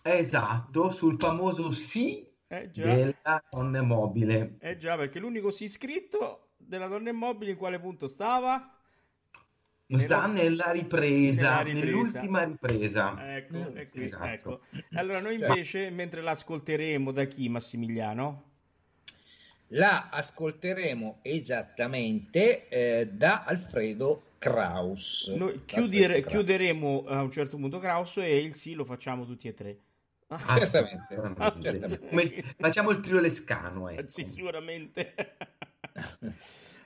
[0.00, 4.58] Esatto, sul famoso sì eh della donna mobile.
[4.60, 8.72] Eh già, perché l'unico sì scritto della donna immobile in quale punto stava?
[9.88, 13.36] Sta nella ripresa, ripresa, nell'ultima ripresa.
[13.36, 14.26] Ecco, mm, ecco, esatto.
[14.26, 14.60] ecco.
[14.94, 18.42] Allora noi cioè invece, mentre l'ascolteremo da chi, Massimiliano?
[19.68, 25.28] La ascolteremo esattamente eh, da Alfredo Kraus.
[25.36, 26.32] Noi chiudere, Kraus.
[26.34, 29.78] chiuderemo a un certo punto Kraus e il sì lo facciamo tutti e tre.
[30.28, 31.14] Ah, certamente.
[31.36, 32.42] Ah, certamente.
[32.58, 33.88] Facciamo il trio Lescano.
[33.90, 34.08] Ecco.
[34.08, 35.14] Sì, sicuramente.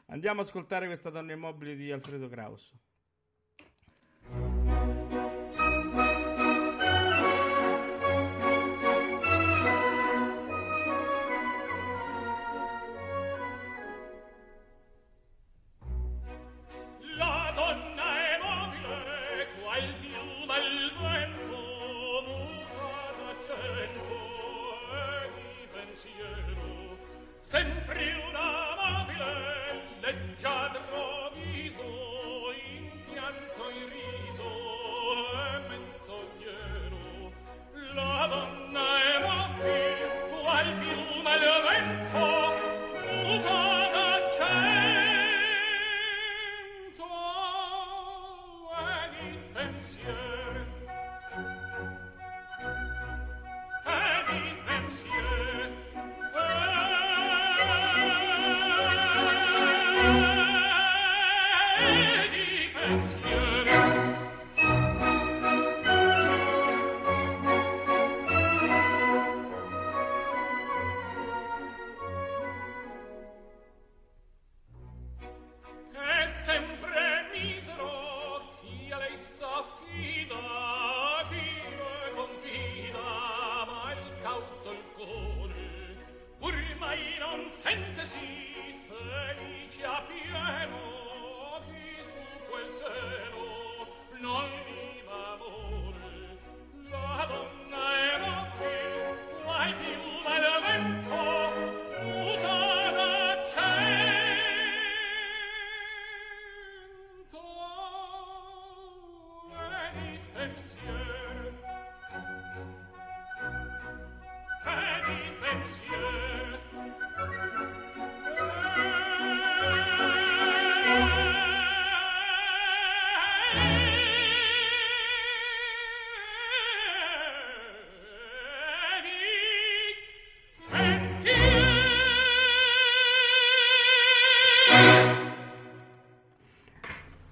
[0.06, 2.72] Andiamo ad ascoltare questa donna immobile di Alfredo Kraus.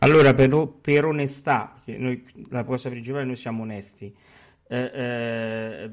[0.08, 4.14] Allora, per, per onestà, noi, la cosa principale, noi siamo onesti,
[4.66, 5.90] eh, eh,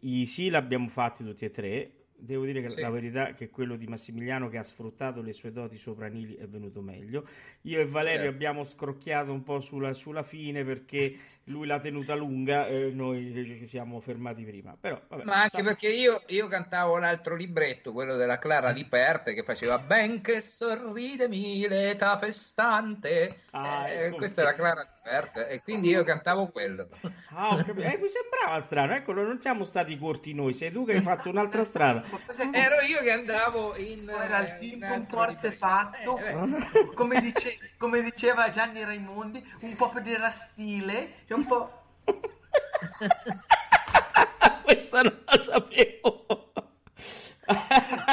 [0.00, 1.90] i sì l'abbiamo fatti tutti e tre,
[2.30, 2.80] Devo dire che sì.
[2.80, 6.46] la verità è che quello di Massimiliano che ha sfruttato le sue doti sopranili è
[6.46, 7.26] venuto meglio.
[7.62, 8.34] Io e Valerio certo.
[8.36, 11.12] abbiamo scrocchiato un po' sulla, sulla fine perché
[11.46, 14.76] lui l'ha tenuta lunga e noi invece ci siamo fermati prima.
[14.78, 18.84] Però, vabbè, Ma anche perché io, io, cantavo un altro libretto, quello della Clara di
[18.84, 23.40] Perte, che faceva Ben che sorridemi l'età festante.
[23.50, 24.18] Ah, eh, ecco.
[24.18, 26.88] Questa era Clara di Perte e quindi io cantavo quello.
[27.34, 31.02] Ah, eh, mi sembrava strano, eccolo, non siamo stati corti noi, sei tu che hai
[31.02, 32.04] fatto un'altra strada.
[32.52, 34.08] Ero io che andavo in...
[34.08, 36.86] Era il tipo un po' artefatto, eh, eh.
[36.94, 41.82] come, dice, come, diceva Gianni Raimondi, un po' per dire stile, cioè un po'...
[44.62, 46.52] Questa non la sapevo.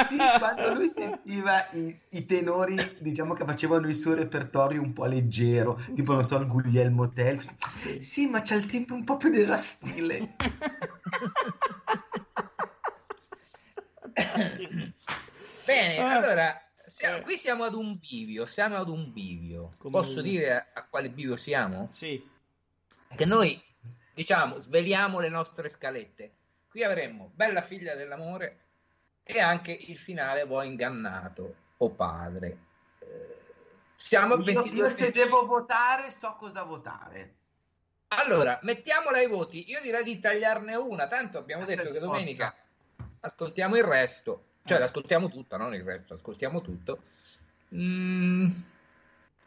[0.08, 5.04] Sì, quando lui sentiva i, i, tenori, diciamo che facevano il suo repertorio un po'
[5.04, 7.40] leggero, tipo non so, il Guglielmo Tell.
[8.00, 10.34] Sì, ma c'è il tempo un po' più della stile.
[15.64, 16.16] Bene, ah.
[16.16, 18.46] allora siamo, qui siamo ad un bivio.
[18.46, 19.74] Siamo ad un bivio.
[19.78, 21.88] Come Posso dire a, a, quale bivio siamo?
[21.90, 22.26] Sì.
[23.14, 23.60] Che noi
[24.14, 26.32] diciamo sveliamo le nostre scalette.
[26.68, 28.67] Qui avremmo Bella figlia dell'amore
[29.30, 32.58] e anche il finale Vuoi ingannato o padre.
[32.98, 33.36] Eh,
[33.94, 37.34] siamo al 22 io, se devo votare, so cosa votare.
[38.08, 39.68] Allora, mettiamola ai voti.
[39.68, 42.54] Io direi di tagliarne una, tanto abbiamo detto che domenica
[43.20, 47.02] ascoltiamo il resto, cioè l'ascoltiamo tutta, non il resto, ascoltiamo tutto.
[47.74, 48.48] Mm,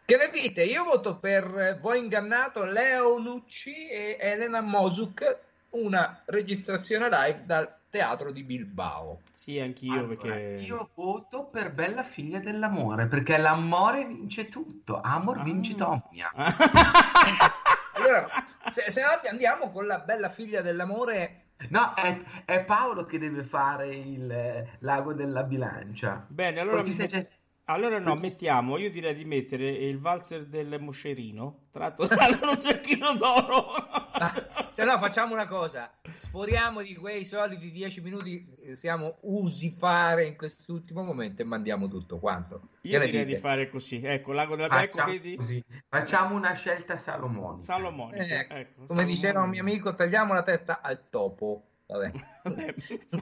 [0.06, 0.64] che ne dite?
[0.64, 5.40] Io voto per Voi ingannato Leo Nucci e Elena Mosuk,
[5.72, 9.22] una registrazione live dal teatro di Bilbao.
[9.34, 10.64] Sì, anch'io allora, perché...
[10.64, 15.44] Io voto per Bella figlia dell'amore, perché l'amore vince tutto, amor ah.
[15.44, 16.32] vince omnia.
[17.94, 18.28] allora,
[18.72, 23.44] se, se no andiamo con la Bella figlia dell'amore No, è, è, Paolo che deve
[23.44, 26.26] fare il lago della bilancia.
[26.28, 27.28] Bene, allora mi, stai...
[27.66, 33.74] Allora no, mettiamo, io direi di mettere il valzer del moscerino, tratto dallo zecchino d'oro.
[34.72, 40.26] Se no facciamo una cosa, sforiamo di quei soliti 10 minuti che siamo usi fare
[40.26, 42.70] in quest'ultimo momento e mandiamo tutto quanto.
[42.82, 43.26] Io direi dite?
[43.26, 45.64] di fare così, ecco, l'ago della Facciamo, ecco, vedi?
[45.88, 47.64] Facciamo una scelta salomonica.
[47.64, 51.68] Salomonica, eh, ecco, come diceva un mio amico, tagliamo la testa al topo.
[52.44, 52.74] Vabbè.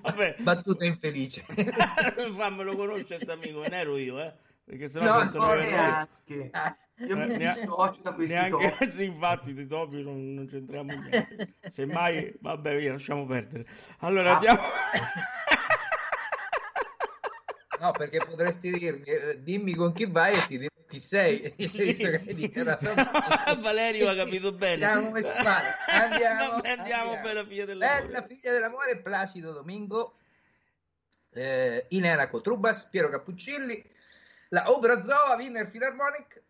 [0.01, 0.35] Vabbè.
[0.39, 1.43] Battuta infelice.
[2.31, 4.33] Fammelo conoscere questo amico, non ero io, eh.
[4.63, 6.51] Perché sennò no, pensano no, neanche.
[6.97, 8.89] Io mi dissocio da questi neanche, topi.
[8.91, 11.55] sì, infatti, di topi non, non c'entriamo niente.
[11.71, 13.63] Semmai, vabbè, via, lasciamo perdere.
[13.99, 14.35] Allora, ah.
[14.35, 14.61] andiamo...
[17.79, 21.53] No, perché potresti dirmi, eh, dimmi con chi vai e ti dirò chi sei.
[23.61, 24.78] Valerio ha capito bene.
[24.78, 25.76] Siamo messi male.
[25.88, 27.22] Andiamo, andiamo, andiamo.
[27.22, 28.06] Bella figlia dell'amore.
[28.06, 30.18] Bella figlia dell'amore, Placido Domingo,
[31.32, 33.82] eh, Inenaco Trubas, Piero Cappuccilli,
[34.49, 36.44] la Obrazoa, Wiener Philharmonic,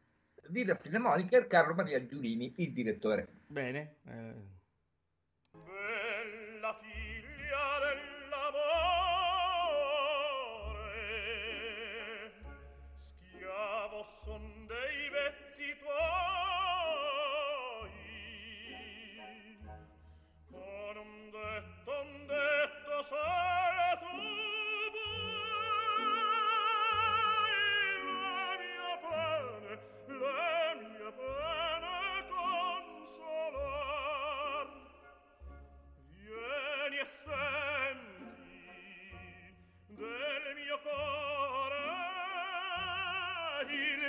[0.49, 3.27] Wiener Philharmoniker, Carlo Maria Giulini, il direttore.
[3.45, 3.97] Bene.
[4.07, 4.57] Eh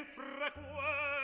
[0.01, 1.20] e frequenza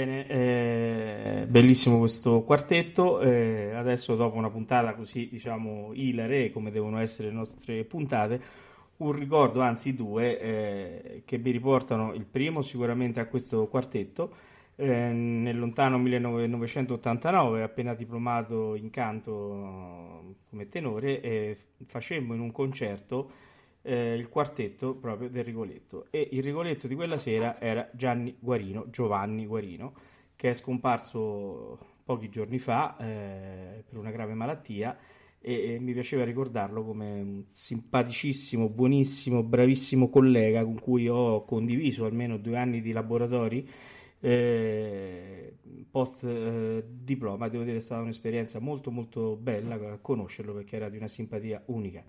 [0.00, 3.20] Bene, eh, bellissimo questo quartetto.
[3.20, 8.40] Eh, adesso, dopo una puntata così, diciamo, ilare, come devono essere le nostre puntate,
[8.96, 14.32] un ricordo, anzi due, eh, che mi riportano il primo sicuramente a questo quartetto.
[14.74, 23.30] Eh, nel lontano 1989, appena diplomato in canto come tenore, facemmo in un concerto
[23.82, 28.88] eh, il quartetto proprio del Rigoletto e il Rigoletto di quella sera era Gianni Guarino,
[28.90, 29.92] Giovanni Guarino,
[30.36, 34.96] che è scomparso pochi giorni fa eh, per una grave malattia
[35.40, 42.04] e, e, mi piaceva ricordarlo come un simpaticissimo, buonissimo, bravissimo collega con cui ho condiviso
[42.04, 43.66] almeno due anni di laboratori
[44.20, 45.54] eh,
[45.90, 47.48] post eh, diploma.
[47.48, 52.04] Devo dire è stata un'esperienza molto molto bella conoscerlo perché era di una simpatia unica.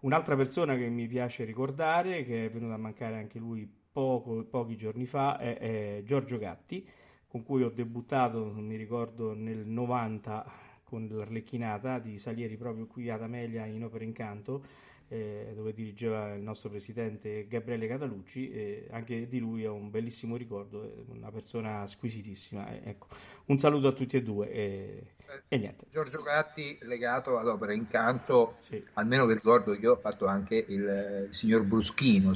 [0.00, 4.76] Un'altra persona che mi piace ricordare, che è venuto a mancare anche lui poco, pochi
[4.76, 6.88] giorni fa, è, è, Giorgio Gatti,
[7.26, 13.22] con cui ho debuttato, mi ricordo, nel 90 con l'Arlecchinata di Salieri proprio qui ad
[13.22, 14.64] Amelia in Opera Incanto,
[15.10, 18.50] eh, dove dirigeva il nostro presidente Gabriele Catalucci.
[18.50, 22.70] Eh, anche di lui ho un bellissimo ricordo, una persona squisitissima.
[22.70, 23.08] Eh, ecco.
[23.46, 24.50] Un saluto a tutti e due.
[24.50, 25.02] E
[25.48, 25.86] e niente.
[25.90, 28.82] Giorgio Gatti legato ad opera Incanto, sì.
[28.94, 32.32] almeno che ricordo io ho fatto anche il, il signor Bruschino.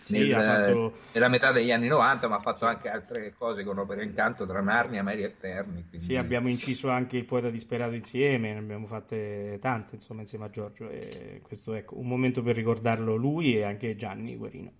[0.00, 0.92] Sì, nel, fatto...
[1.12, 4.60] nella metà degli anni 90, ma ha fatto anche altre cose con opera incanto tra
[4.60, 5.86] Narnia e Mari Eterni.
[5.88, 6.00] Quindi...
[6.00, 10.50] Sì, abbiamo inciso anche il poeta disperato insieme, ne abbiamo fatte tante insomma insieme a
[10.50, 10.88] Giorgio.
[10.88, 14.72] E questo è ecco, un momento per ricordarlo lui e anche Gianni Guerino.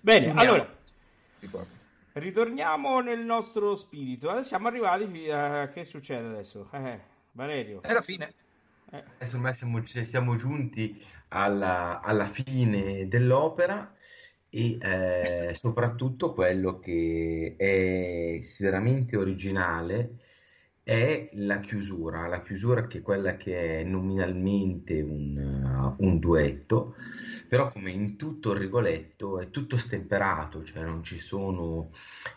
[0.00, 0.50] Bene, Andiamo.
[0.50, 0.76] allora.
[1.38, 1.80] Ricordo.
[2.14, 4.28] Ritorniamo nel nostro spirito.
[4.30, 6.68] Adesso siamo arrivati a che succede adesso?
[6.72, 7.00] Eh,
[7.32, 7.82] Valerio.
[7.82, 8.34] È la fine.
[8.90, 9.02] Eh.
[9.18, 13.94] Adesso siamo, siamo giunti alla, alla, fine dell'opera
[14.54, 20.18] e eh, soprattutto quello che è veramente originale
[20.82, 26.96] è la chiusura, la chiusura che è quella che è nominalmente un, uh, un duetto,
[27.48, 31.90] però come in tutto il Rigoletto è tutto stemperato, cioè non ci sono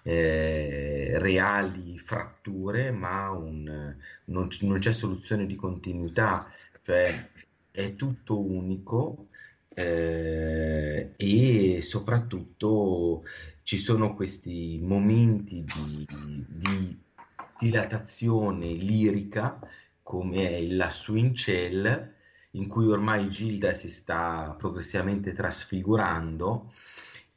[0.04, 6.50] eh, reali fratture, ma un, non, non, c'è soluzione di continuità,
[6.84, 7.30] cioè
[7.72, 9.28] è tutto unico
[9.76, 13.24] eh, e soprattutto
[13.64, 16.08] ci sono questi momenti di,
[16.48, 16.98] di
[17.60, 19.60] dilatazione lirica
[20.02, 22.14] come è il Lassù in Ciel
[22.52, 26.72] in cui ormai Gilda si sta progressivamente trasfigurando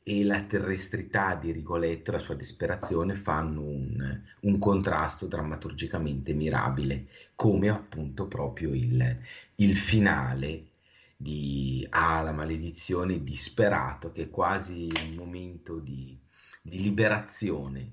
[0.03, 7.09] e la terrestrità di Rigoletto e la sua disperazione fanno un, un, contrasto drammaturgicamente mirabile,
[7.35, 9.19] come appunto proprio il,
[9.57, 10.68] il finale
[11.21, 16.17] di Ah, la maledizione disperato, che è quasi un momento di,
[16.63, 17.93] di liberazione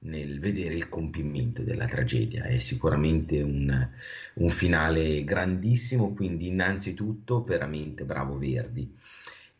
[0.00, 2.44] nel vedere il compimento della tragedia.
[2.44, 3.88] È sicuramente un,
[4.34, 8.92] un finale grandissimo, quindi innanzitutto veramente bravo Verdi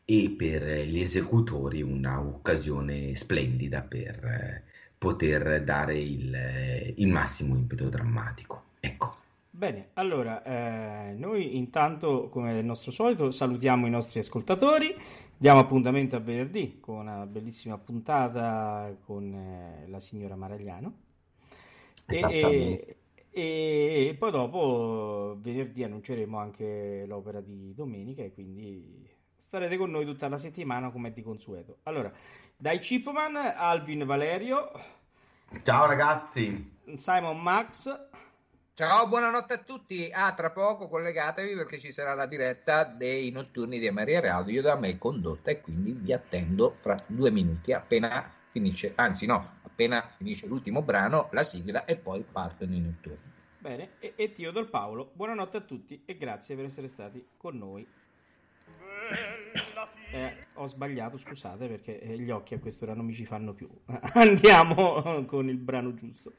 [0.04, 4.62] e per gli esecutori un'occasione splendida per eh,
[4.96, 8.64] poter dare il, il massimo impeto drammatico.
[8.80, 9.27] Ecco.
[9.59, 14.94] Bene, allora eh, noi intanto, come è il nostro solito, salutiamo i nostri ascoltatori,
[15.36, 20.93] diamo appuntamento a venerdì con una bellissima puntata con eh, la signora Maragliano
[22.06, 22.98] e,
[23.32, 30.05] e, e, poi dopo venerdì annunceremo anche l'opera di domenica e quindi starete con noi
[30.05, 31.78] tutta la settimana come di consueto.
[31.82, 32.12] Allora,
[32.56, 34.70] dai Chipman, Alvin Valerio.
[35.64, 36.76] Ciao ragazzi.
[36.94, 38.06] Simon Max.
[38.78, 40.09] Ciao, buonanotte a tutti.
[40.12, 44.76] Ah, tra poco collegatevi perché ci sarà la diretta dei notturni di Maria Radio da
[44.76, 50.46] me condotta e quindi vi attendo fra due minuti appena finisce, anzi no, appena finisce
[50.46, 53.32] l'ultimo brano, la sigla e poi partono i notturni.
[53.59, 57.84] Bene, e, e Teodor Paolo, buonanotte a tutti e grazie per essere stati con noi.
[60.12, 63.68] Eh, ho sbagliato, scusate perché eh, gli occhi a quest'ora non mi ci fanno più.
[64.14, 66.32] Andiamo con il brano giusto.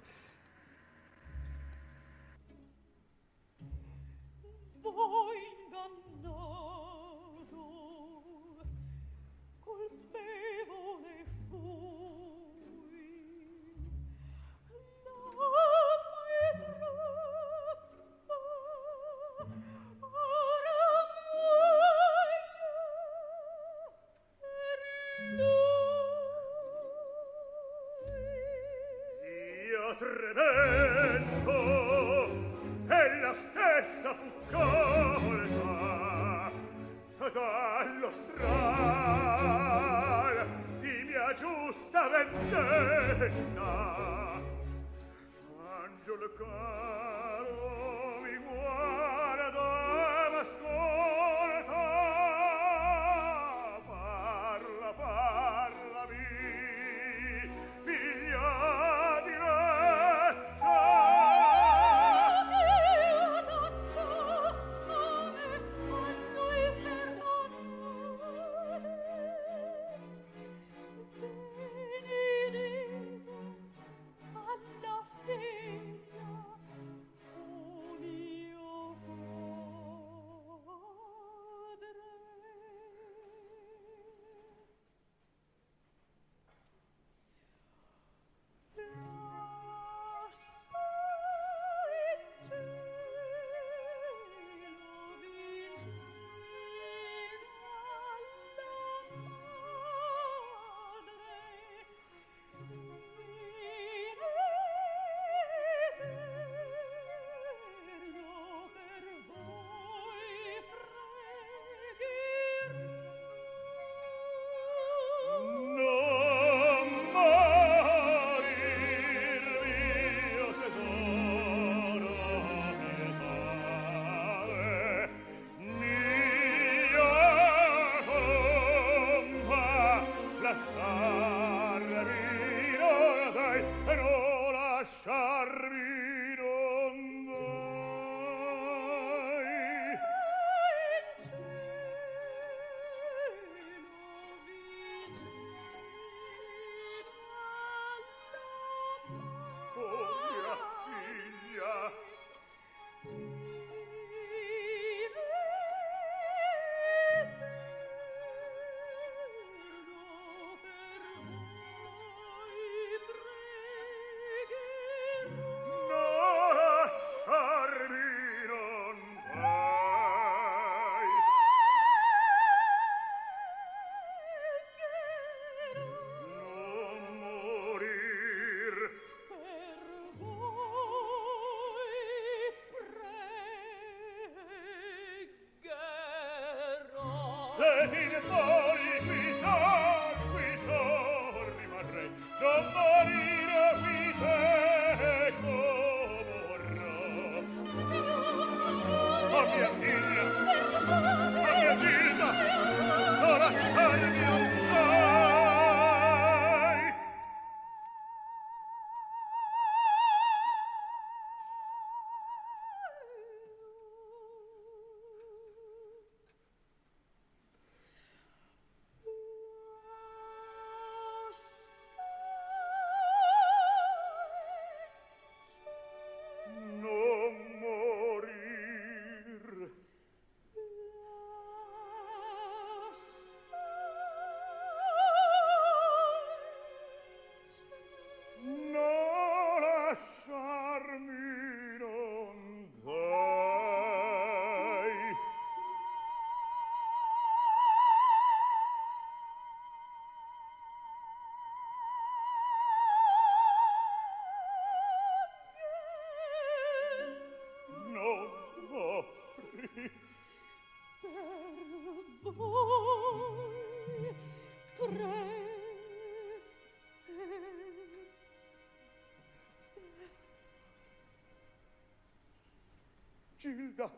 [273.39, 273.89] Gilda,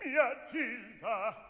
[0.00, 1.49] mia Gilda,